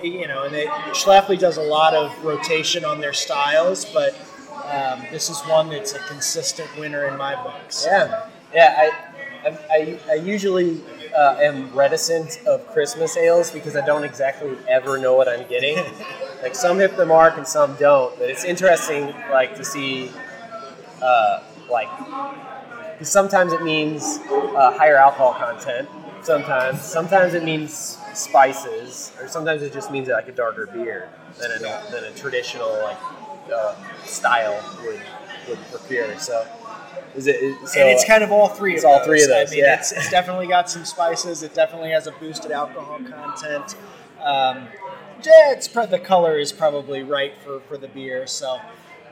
[0.03, 4.13] you know, and they, Schlafly does a lot of rotation on their styles, but
[4.65, 7.85] um, this is one that's a consistent winner in my books.
[7.87, 8.75] Yeah, yeah.
[8.77, 10.81] I, I, I, I usually
[11.17, 15.77] uh, am reticent of Christmas ales because I don't exactly ever know what I'm getting.
[16.43, 18.17] like some hit the mark and some don't.
[18.19, 20.11] But it's interesting, like to see,
[21.01, 21.89] uh, like
[22.93, 25.87] because sometimes it means uh, higher alcohol content.
[26.23, 31.51] Sometimes, sometimes it means spices, or sometimes it just means like a darker beer than
[31.51, 31.59] a
[31.91, 32.97] than a traditional like
[33.53, 34.99] uh, style would
[35.47, 36.17] would procure.
[36.19, 36.45] So.
[37.15, 39.07] Is it, is- so, and it's kind of all three it's of all those.
[39.07, 39.79] three of those, I mean, yeah.
[39.79, 41.43] it's, it's definitely got some spices.
[41.43, 43.75] It definitely has a boosted alcohol content.
[44.23, 44.67] Um,
[45.23, 48.27] yeah, it's the color is probably right for, for the beer.
[48.27, 48.59] So,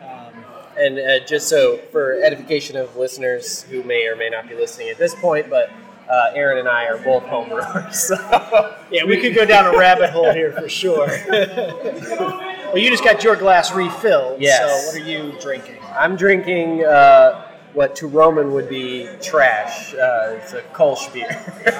[0.01, 0.45] um,
[0.77, 4.89] And uh, just so for edification of listeners who may or may not be listening
[4.89, 5.71] at this point, but
[6.09, 8.11] uh, Aaron and I are both home brewers.
[8.15, 11.07] So yeah, we could go down a rabbit hole here for sure.
[11.27, 14.39] well, you just got your glass refilled.
[14.41, 14.91] Yes.
[14.91, 15.77] So, what are you drinking?
[15.97, 17.44] I'm drinking uh,
[17.75, 19.93] what to Roman would be trash.
[19.93, 21.27] Uh, it's a Kolsch beer.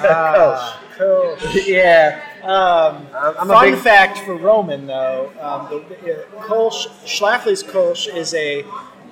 [0.08, 1.36] Ah, cool.
[1.38, 1.66] Kolsch.
[1.66, 2.20] Yeah.
[2.42, 8.06] Um, I'm- fun big- fact for Roman, though, um, the, the, uh, Kolsch, Schlafly's Kolsch
[8.14, 8.64] is a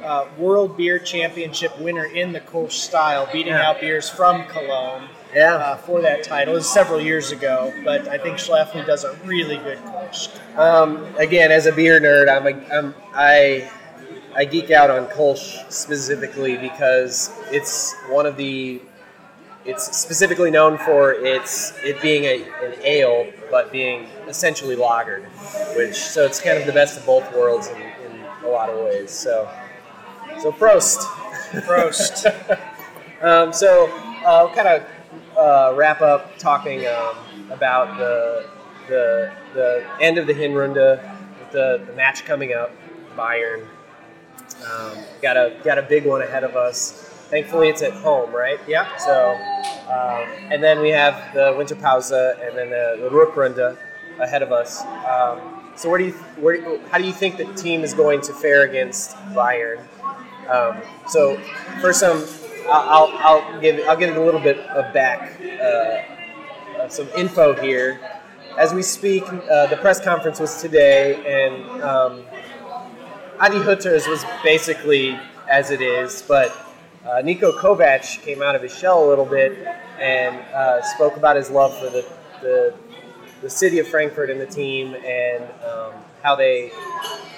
[0.04, 3.70] uh, World Beer Championship winner in the Kolsch style, beating Yeah.
[3.70, 5.54] out beers from Cologne Yeah.
[5.54, 6.52] uh, for that title.
[6.54, 10.28] It was several years ago, but I think Schlafly does a really good Kolsch.
[10.58, 13.70] Um, again, as a beer nerd, I'm, a, I'm I
[14.36, 18.80] I geek out on Kolsch specifically because it's one of the
[19.64, 25.24] it's specifically known for its it being a, an ale, but being essentially lagered,
[25.76, 28.78] which so it's kind of the best of both worlds in, in a lot of
[28.84, 29.10] ways.
[29.10, 29.48] So
[30.40, 30.98] so Prost.
[31.66, 32.60] Prost.
[33.22, 33.86] Um, so
[34.26, 37.16] uh, kind of uh, wrap up talking um,
[37.50, 38.46] about the,
[38.86, 40.74] the the end of the Hinrunde,
[41.50, 42.70] the, the match coming up,
[43.16, 43.66] Bayern.
[44.70, 46.92] Um, got a got a big one ahead of us.
[47.30, 48.60] Thankfully, it's at home, right?
[48.68, 48.96] Yeah.
[48.96, 49.32] So,
[49.88, 53.76] um, and then we have the Winter pausa and then the, the Rückrunde
[54.20, 54.82] ahead of us.
[54.84, 58.32] Um, so, where do you where, how do you think the team is going to
[58.32, 59.80] fare against Bayern?
[60.48, 60.76] Um,
[61.08, 61.38] so,
[61.80, 62.24] for some,
[62.68, 67.08] I'll, I'll, I'll give I'll give it a little bit of back, uh, uh, some
[67.16, 68.00] info here.
[68.56, 72.24] As we speak, uh, the press conference was today, and um,
[73.40, 75.18] Adi Hutters was basically
[75.50, 76.50] as it is, but
[77.04, 79.66] uh, Niko Kovac came out of his shell a little bit
[80.00, 82.04] and uh, spoke about his love for the,
[82.40, 82.74] the
[83.42, 85.92] the city of Frankfurt and the team, and um,
[86.22, 86.70] how they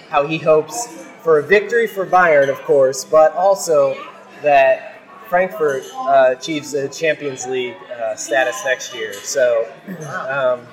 [0.08, 3.96] how he hopes for a victory for Bayern, of course, but also
[4.42, 9.12] that Frankfurt uh, achieves a Champions League uh, status next year.
[9.14, 10.64] So um,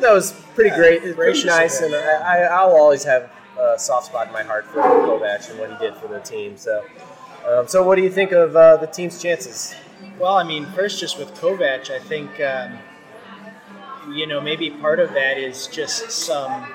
[0.00, 4.26] that was pretty great, pretty nice, and I, I, I'll always have a soft spot
[4.28, 6.56] in my heart for Kovac and what he did for the team.
[6.56, 6.84] So.
[7.46, 9.74] Um, so, what do you think of uh, the team's chances?
[10.18, 12.78] Well, I mean, first, just with Kovac, I think um,
[14.12, 16.66] you know maybe part of that is just some.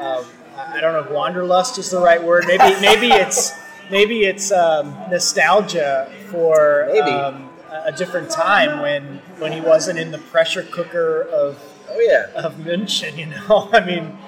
[0.00, 0.24] Uh,
[0.56, 2.46] I don't know if wanderlust is the right word.
[2.48, 3.52] Maybe maybe it's
[3.92, 7.10] maybe it's um, nostalgia for Maybe.
[7.10, 11.58] um, a a different time when when he wasn't in the pressure cooker of
[11.90, 13.16] Oh yeah, of München.
[13.16, 14.18] You know, I mean,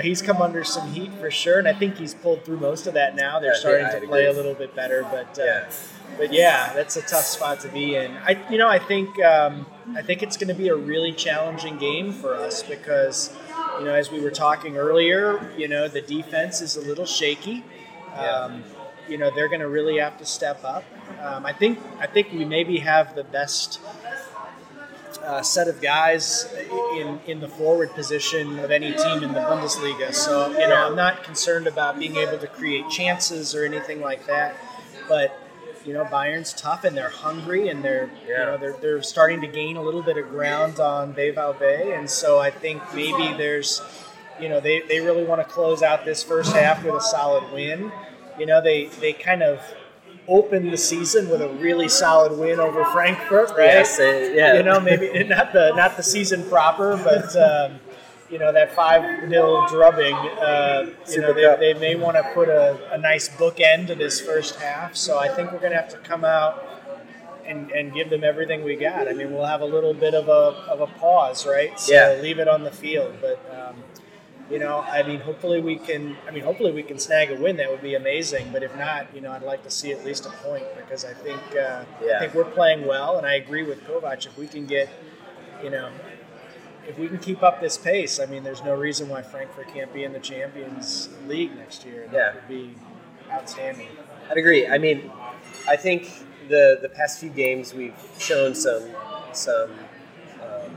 [0.00, 2.94] he's come under some heat for sure, and I think he's pulled through most of
[2.94, 3.38] that now.
[3.40, 5.64] They're Yeah, starting I'd to play a little bit better, but uh, Yeah.
[6.18, 8.12] but yeah, that's a tough spot to be in.
[8.26, 11.78] I you know I think um, I think it's going to be a really challenging
[11.78, 13.34] game for us because
[13.78, 17.62] you know as we were talking earlier, you know the defense is a little shaky.
[18.16, 18.62] Um,
[19.08, 20.84] you know they're going to really have to step up.
[21.22, 23.80] Um, I think I think we maybe have the best
[25.24, 26.52] uh, set of guys
[26.96, 30.14] in, in the forward position of any team in the Bundesliga.
[30.14, 34.26] So, you know, I'm not concerned about being able to create chances or anything like
[34.26, 34.54] that.
[35.08, 35.38] But,
[35.84, 39.46] you know, Bayern's tough and they're hungry and they're, you know, they're, they're starting to
[39.46, 41.96] gain a little bit of ground on BVB.
[41.96, 43.82] And so I think maybe there's,
[44.40, 47.52] you know, they, they really want to close out this first half with a solid
[47.52, 47.92] win.
[48.38, 49.60] You know, they, they kind of
[50.28, 53.66] opened the season with a really solid win over Frankfurt, right?
[53.66, 54.54] Yes, uh, yeah.
[54.54, 57.78] You know, maybe not the not the season proper, but um,
[58.30, 60.14] you know that five 0 drubbing.
[60.14, 64.20] Uh, you know, they, they may want to put a, a nice bookend to this
[64.20, 64.96] first half.
[64.96, 66.64] So I think we're going to have to come out
[67.46, 69.06] and, and give them everything we got.
[69.06, 71.78] I mean, we'll have a little bit of a of a pause, right?
[71.78, 72.20] So Yeah.
[72.22, 73.38] leave it on the field, but.
[73.52, 73.76] Um,
[74.50, 76.16] you know, I mean, hopefully we can.
[76.28, 77.56] I mean, hopefully we can snag a win.
[77.56, 78.50] That would be amazing.
[78.52, 81.14] But if not, you know, I'd like to see at least a point because I
[81.14, 82.16] think uh, Yeah.
[82.16, 84.26] I think we're playing well, and I agree with Kovac.
[84.26, 84.88] If we can get,
[85.62, 85.90] you know,
[86.86, 89.92] if we can keep up this pace, I mean, there's no reason why Frankfurt can't
[89.94, 92.04] be in the Champions League next year.
[92.12, 92.18] Yeah.
[92.18, 92.74] that would be
[93.32, 93.88] outstanding.
[94.30, 94.66] I'd agree.
[94.66, 95.10] I mean,
[95.66, 96.10] I think
[96.48, 98.82] the the past few games we've shown some
[99.32, 99.70] some
[100.42, 100.76] um,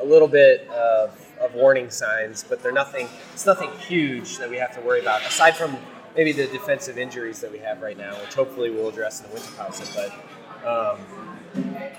[0.00, 3.08] a little bit of, of warning signs, but they're nothing.
[3.32, 5.76] It's nothing huge that we have to worry about aside from
[6.16, 9.34] maybe the defensive injuries that we have right now, which hopefully we'll address in the
[9.34, 9.94] winter pause.
[9.94, 10.98] But um,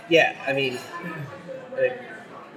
[0.09, 0.77] yeah, I mean,
[1.73, 1.93] uh,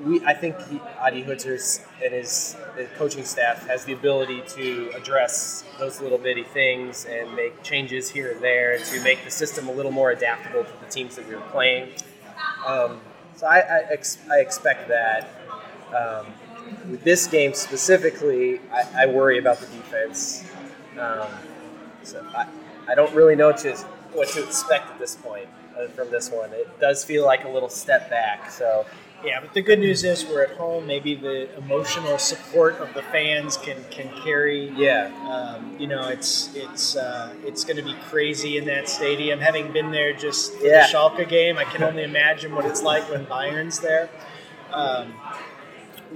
[0.03, 4.91] we I think he, Adi Hütter's and his, his coaching staff has the ability to
[4.97, 9.69] address those little bitty things and make changes here and there to make the system
[9.69, 11.91] a little more adaptable to the teams that we were playing.
[12.67, 13.01] Um,
[13.37, 15.29] so I, I, ex- I expect that.
[15.97, 16.27] Um,
[16.91, 20.45] with this game specifically, I, I worry about the defense.
[20.99, 21.29] Um,
[22.03, 22.47] so I,
[22.89, 23.75] I don't really know what to,
[24.13, 25.47] what to expect at this point
[25.79, 26.53] uh, from this one.
[26.53, 28.51] It does feel like a little step back.
[28.51, 28.85] So
[29.25, 30.87] Yeah, but the good news is we're at home.
[30.87, 34.71] Maybe the emotional support of the fans can can carry.
[34.77, 39.39] yeah, Um, you know, it's it's uh, it's going to be crazy in that stadium.
[39.39, 40.87] Having been there just for Yeah.
[40.87, 44.09] the Schalke game, I can only imagine what it's like when Bayern's there.
[44.73, 45.13] Um,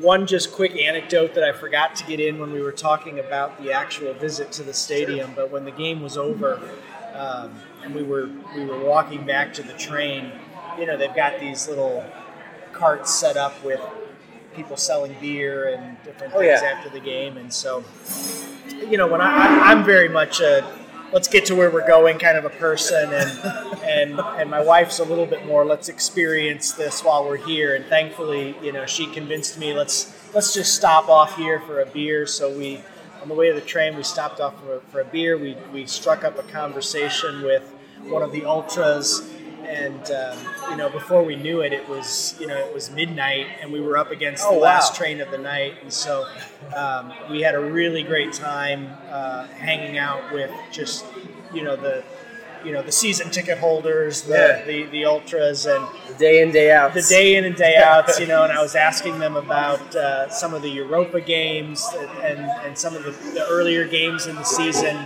[0.00, 3.62] one just quick anecdote that I forgot to get in when we were talking about
[3.62, 6.60] the actual visit to the stadium, but when the game was over
[7.14, 10.32] um, and we were we were walking back to the train,
[10.78, 12.04] you know, they've got these little
[12.72, 13.80] carts set up with
[14.54, 16.70] people selling beer and different Oh, things yeah.
[16.76, 17.84] after the game, and so
[18.90, 20.66] you know, when I, I I'm very much a
[21.12, 23.38] let's get to where we're going kind of a person, and
[23.84, 27.84] and and my wife's a little bit more let's experience this while we're here, and
[27.86, 32.26] thankfully, you know, she convinced me let's let's just stop off here for a beer.
[32.26, 32.80] So we
[33.22, 35.38] on the way to the train we stopped off for, for a beer.
[35.38, 37.72] We we struck up a conversation with
[38.04, 39.30] one of the ultras.
[39.66, 40.38] And um,
[40.70, 43.80] you know, before we knew it, it was you know it was midnight, and we
[43.80, 44.98] were up against Oh, the last wow.
[44.98, 46.26] train of the night, and so
[46.76, 51.04] um, we had a really great time uh, hanging out with just
[51.52, 52.04] you know the
[52.64, 54.64] you know the season ticket holders, the Yeah.
[54.64, 56.94] the, the ultras, and the day in day out.
[56.94, 60.28] the day in and day outs, you know, and I was asking them about uh,
[60.30, 61.86] some of the Europa games
[62.22, 64.96] and, and some of the, the earlier games in the season.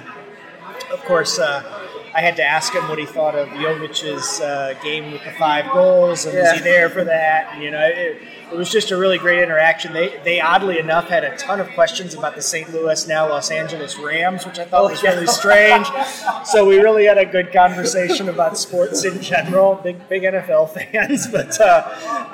[0.92, 1.77] Of course, uh,
[2.18, 5.70] I had to ask him what he thought of Jovic's uh, game with the five
[5.72, 7.50] goals, and was he there for that?
[7.52, 9.92] And, you know, it, it was just a really great interaction.
[9.92, 12.72] They, they oddly enough had a ton of questions about the St.
[12.72, 15.86] Louis now Los Angeles Rams, which I thought Oh, was really strange.
[16.44, 19.74] So we really had a good conversation about sports in general.
[19.76, 21.82] Big big NFL fans, but uh,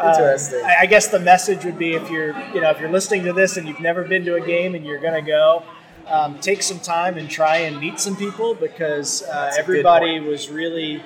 [0.00, 0.62] uh, Interesting.
[0.64, 3.32] I, I guess the message would be if you're you know if you're listening to
[3.32, 5.62] this and you've never been to a game and you're gonna go.
[6.08, 9.70] Um, take some time and try and meet some people because uh, That's a good
[9.70, 11.02] everybody was really,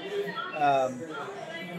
[0.56, 1.00] um,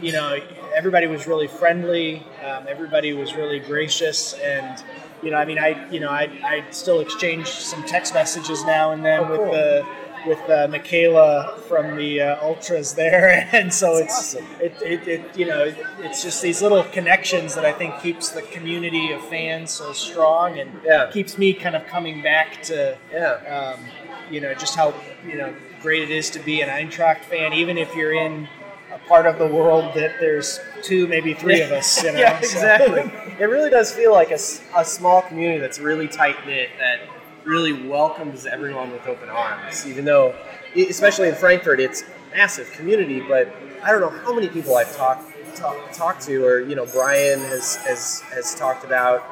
[0.00, 0.38] you know,
[0.74, 2.26] everybody was really friendly.
[2.44, 4.82] Um, everybody was really gracious, and
[5.22, 8.92] you know, I mean, I, you know, I, I still exchange some text messages now
[8.92, 9.52] and then Oh, with cool.
[9.52, 9.86] the
[10.26, 14.46] with uh, Michaela from the uh, Ultras there, and so That's it's awesome.
[14.60, 18.30] it, it, it you know it, it's just these little connections that I think keeps
[18.30, 21.10] the community of fans so strong and Yeah.
[21.12, 23.74] keeps me kind of coming back to Yeah.
[23.76, 23.84] um,
[24.30, 24.94] you know just how
[25.26, 28.48] you know great it is to be an Eintracht fan, even if you're in
[28.92, 32.02] a part of the world that there's two, maybe three of us.
[32.02, 32.18] You know?
[32.18, 33.00] yeah, exactly.
[33.38, 34.38] it really does feel like a,
[34.76, 37.00] a small community that's really tight knit that
[37.44, 39.86] really welcomes everyone with open arms.
[39.86, 40.34] Even though,
[40.76, 43.20] especially in Frankfurt, it's a massive community.
[43.20, 46.86] But I don't know how many people I've talked talk, talked to, or you know,
[46.86, 49.22] Brian has has, has talked about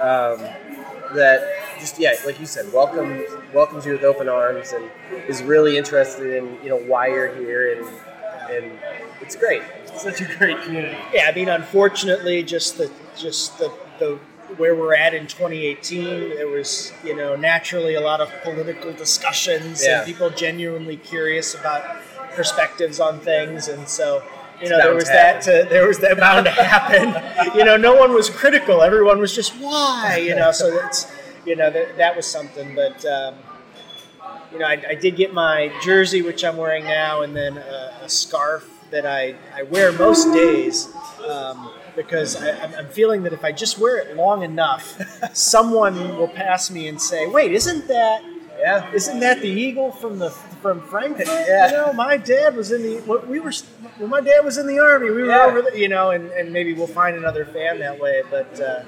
[0.00, 0.40] um,
[1.14, 1.62] that.
[1.78, 4.90] Just yeah, like you said, welcome welcomes you with open arms and
[5.28, 7.86] is really interested in you know why you're here and
[8.50, 8.78] and
[9.20, 9.62] it's great.
[9.84, 10.96] It's such a great community.
[11.12, 14.18] Yeah, I mean, unfortunately, just the just the, the
[14.56, 19.84] where we're at in 2018, there was you know naturally a lot of political discussions
[19.84, 19.98] Yeah.
[19.98, 21.82] and people genuinely curious about
[22.34, 24.22] perspectives on things, and so
[24.62, 27.14] you know there was that to, there was that bound to happen.
[27.58, 30.52] you know, no one was critical; everyone was just why you know.
[30.52, 31.10] So that's
[31.44, 33.04] you know that that was something, but.
[33.04, 33.34] Um,
[34.52, 37.94] you know, I, I did get my jersey, which I'm wearing now, and then a,
[38.02, 40.88] a scarf that I, I wear most days
[41.28, 45.00] um, because I, I'm- I'm feeling that if I just wear it long enough,
[45.36, 48.22] someone will pass me and say, "Wait, isn't that
[48.58, 48.90] Yeah.
[48.92, 51.26] isn't that the eagle from the from Frankfurt?
[51.26, 51.66] Yeah.
[51.66, 53.52] You know, my dad was in the we were
[53.98, 55.10] when my dad was in the army.
[55.10, 55.44] We were Yeah.
[55.46, 58.22] over there, you know, and, and maybe we'll find another fan that way.
[58.30, 58.82] But uh,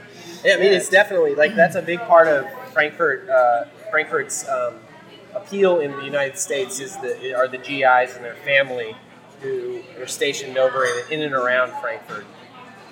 [0.44, 3.28] Yeah, I mean, it's definitely like that's a big part of Frankfurt.
[3.28, 4.74] Uh, Frankfurt's um,
[5.34, 8.94] appeal in the United States is the are the GIs and their family
[9.42, 12.24] who are stationed over in, in and around Frankfurt.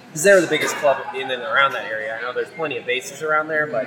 [0.07, 2.17] Because they're the biggest club in and around that area.
[2.17, 3.87] I know there's plenty of bases around there, but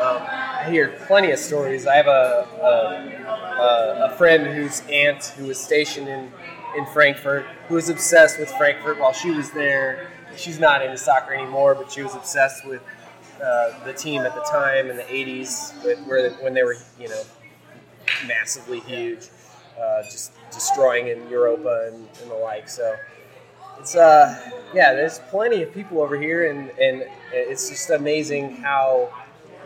[0.00, 1.86] um, I hear plenty of stories.
[1.86, 6.32] I have a, a, a, friend whose aunt who was stationed in,
[6.76, 10.10] in Frankfurt who was obsessed with Frankfurt while she was there.
[10.36, 12.82] She's not into soccer anymore, but she was obsessed with
[13.42, 17.08] uh, the team at the time in the 80s with, where, when they were, you
[17.08, 17.22] know,
[18.26, 19.28] massively huge,
[19.80, 22.68] uh, just destroying in Europa and, and the like.
[22.68, 22.96] So
[23.78, 29.12] it's uh yeah, there's plenty of people over here, and and it's just amazing how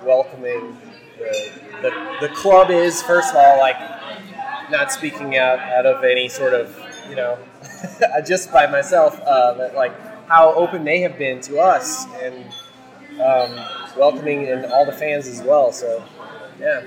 [0.05, 0.77] welcoming
[1.19, 3.03] the the, the club is.
[3.03, 3.79] First of all, like
[4.71, 6.77] not speaking out out of any sort of
[7.09, 7.39] you know
[8.27, 9.93] just by myself, uh, but like
[10.29, 12.45] how open they have been to us and
[13.21, 13.65] um,
[13.97, 15.73] welcoming and all the fans as well.
[15.73, 16.05] So
[16.61, 16.83] yeah.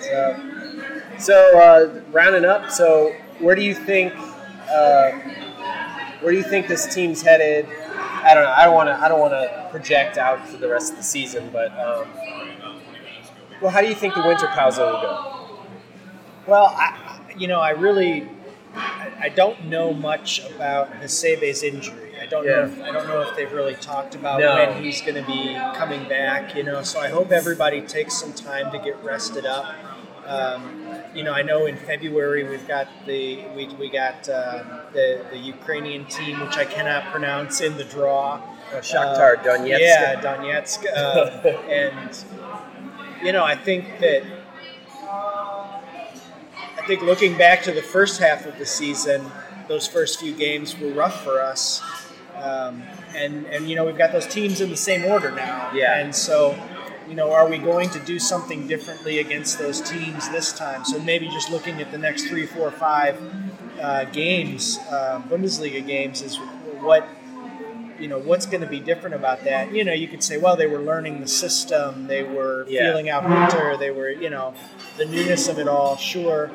[0.00, 0.50] So,
[1.18, 4.12] so uh, rounding up, so where do you think
[4.70, 5.10] uh,
[6.20, 7.66] where do you think this team's headed?
[7.68, 8.50] I don't know.
[8.50, 8.94] I don't want to.
[8.94, 12.08] I don't want to project out for the rest of the season, but um,
[13.60, 15.58] well, how do you think the winter pause will go?
[16.46, 18.28] Well, I, you know, I really,
[18.74, 22.16] I, I don't know much about Hasebe's injury.
[22.20, 22.64] I don't know.
[22.64, 22.66] Yeah.
[22.66, 24.56] If, I don't know if they've really talked about No.
[24.56, 26.56] when he's going to be coming back.
[26.56, 29.74] You know, so I hope everybody takes some time to get rested up.
[30.28, 35.24] Um, you know, I know in February we've got the we, we got um, the
[35.30, 38.34] the Ukrainian team, which I cannot pronounce in the draw.
[38.70, 39.78] Uh, Shakhtar Donetsk.
[39.80, 42.24] Yeah, Donetsk, uh, and
[43.24, 44.22] you know, I think that
[46.76, 49.30] I think looking back to the first half of the season,
[49.66, 51.82] those first few games were rough for us.
[52.34, 52.82] Um,
[53.14, 55.72] and, and, you know, we've got those teams in the same order now.
[55.74, 55.98] Yeah.
[55.98, 56.56] And so,
[57.08, 60.84] you know, are we going to do something differently against those teams this time?
[60.84, 63.20] So maybe just looking at the next three, four, five
[63.80, 66.36] uh, games, uh, Bundesliga games, is
[66.80, 67.08] what
[67.98, 70.54] you know what's going to be different about that you know you could say well
[70.56, 72.90] they were learning the system they were Yeah.
[72.90, 74.54] feeling out winter they were you know
[74.96, 76.48] the newness of it all sure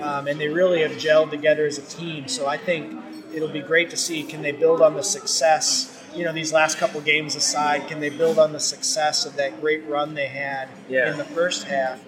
[0.00, 2.98] um, and they really have gelled together as a team so i think
[3.32, 6.78] it'll be great to see can they build on the success you know these last
[6.78, 10.68] couple games aside can they build on the success of that great run they had
[10.88, 11.10] Yeah.
[11.10, 12.04] in the first half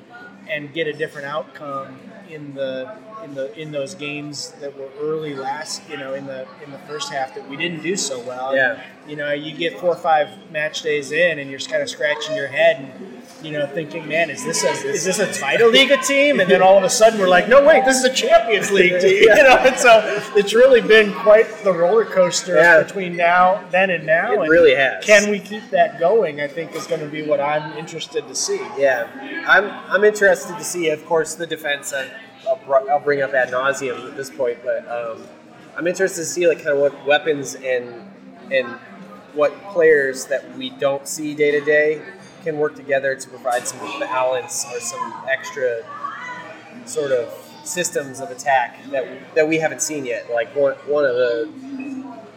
[0.48, 1.98] and get a different outcome
[2.28, 2.92] in the
[3.25, 6.79] in the in those games that were early last you know in the in the
[6.81, 8.83] first half that we didn't do so well Yeah.
[9.07, 11.89] you know you get four or five match days in and you're just kind of
[11.91, 15.73] scratching your head and you know thinking man is this a is this a Zweite
[15.73, 18.12] Liga team and then all of a sudden we're like no wait this is a
[18.12, 20.01] Champions League team you know and so
[20.37, 22.83] it's really been quite the roller coaster Yeah.
[22.83, 25.05] between now then and now It and really has.
[25.05, 28.35] can we keep that going I think is going to be what I'm interested to
[28.35, 29.09] see Yeah,
[29.47, 31.93] I'm I'm interested to see, of course, the defense.
[31.93, 32.11] I-
[32.51, 35.22] I'll, I'll bring up ad nauseum at this point, but um,
[35.76, 38.11] I'm interested to see like kind of what weapons and
[38.53, 38.66] and
[39.34, 42.03] what players that we don't see day to day
[42.42, 45.84] can work together to provide some balance or some extra
[46.86, 47.32] sort of
[47.64, 50.30] systems of attack that that we haven't seen yet.
[50.32, 51.48] Like one one of the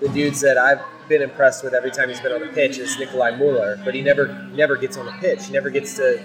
[0.01, 2.97] the dudes that I've been impressed with every time he's been on the pitch is
[2.97, 5.47] Nicolai Müller, but he never never gets on the pitch.
[5.47, 6.23] He never gets to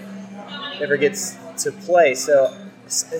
[0.79, 2.13] never gets to play.
[2.13, 2.55] So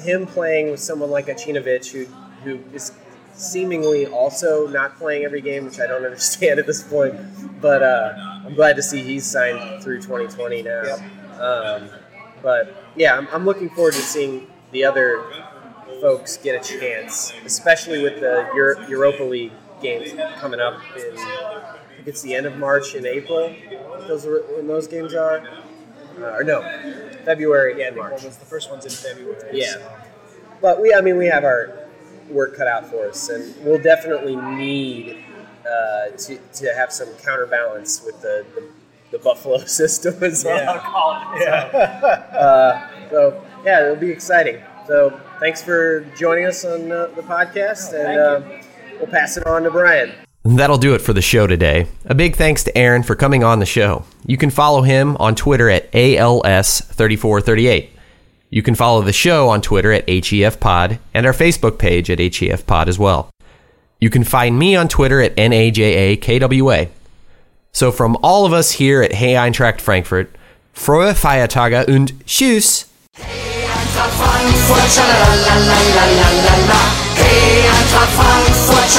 [0.03, 2.05] him playing with someone like Gacinovic, who
[2.43, 2.91] who is
[3.33, 7.15] seemingly also not playing every game, which I don't understand at this point.
[7.61, 8.13] But uh,
[8.45, 10.83] I'm glad to see he's signed through 2020 now.
[10.83, 11.39] Yep.
[11.39, 11.89] Um,
[12.41, 15.23] but yeah, I'm, I'm looking forward to seeing the other
[16.01, 19.51] folks get a chance, especially with the Euro- Europa League
[19.81, 21.17] games coming up in.
[21.17, 23.53] I think it's the end of March and April.
[24.07, 25.47] Those are when those games are,
[26.23, 26.61] uh, or no,
[27.25, 28.23] February and March.
[28.23, 29.49] Was the first one's in February.
[29.53, 29.97] Yeah, so.
[30.61, 31.87] but we, I mean, we have our
[32.29, 35.23] work cut out for us, and we'll definitely need
[35.65, 38.69] uh, to to have some counterbalance with the, the,
[39.11, 40.75] the Buffalo system as well.
[41.39, 41.69] Yeah.
[41.73, 42.37] yeah.
[42.37, 44.61] uh, so yeah, it'll be exciting.
[44.87, 48.63] So thanks for joining us on uh, the podcast, and uh,
[48.97, 50.11] we'll pass it on to Brian.
[50.43, 51.87] That'll do it for the show today.
[52.05, 54.05] A big thanks to Aaron for coming on the show.
[54.25, 57.89] You can follow him on Twitter at ALS3438.
[58.49, 62.87] You can follow the show on Twitter at HEFPod and our Facebook page at HEFPod
[62.87, 63.29] as well.
[63.99, 66.87] You can find me on Twitter at NAJAKWA.
[67.73, 70.33] So from all of us here at Hey Eintracht Frankfurt,
[70.73, 72.85] frohe Feiertage und Tschüss!
[77.15, 77.48] Hey
[77.91, 78.89] Hey Eintracht Frankfurt,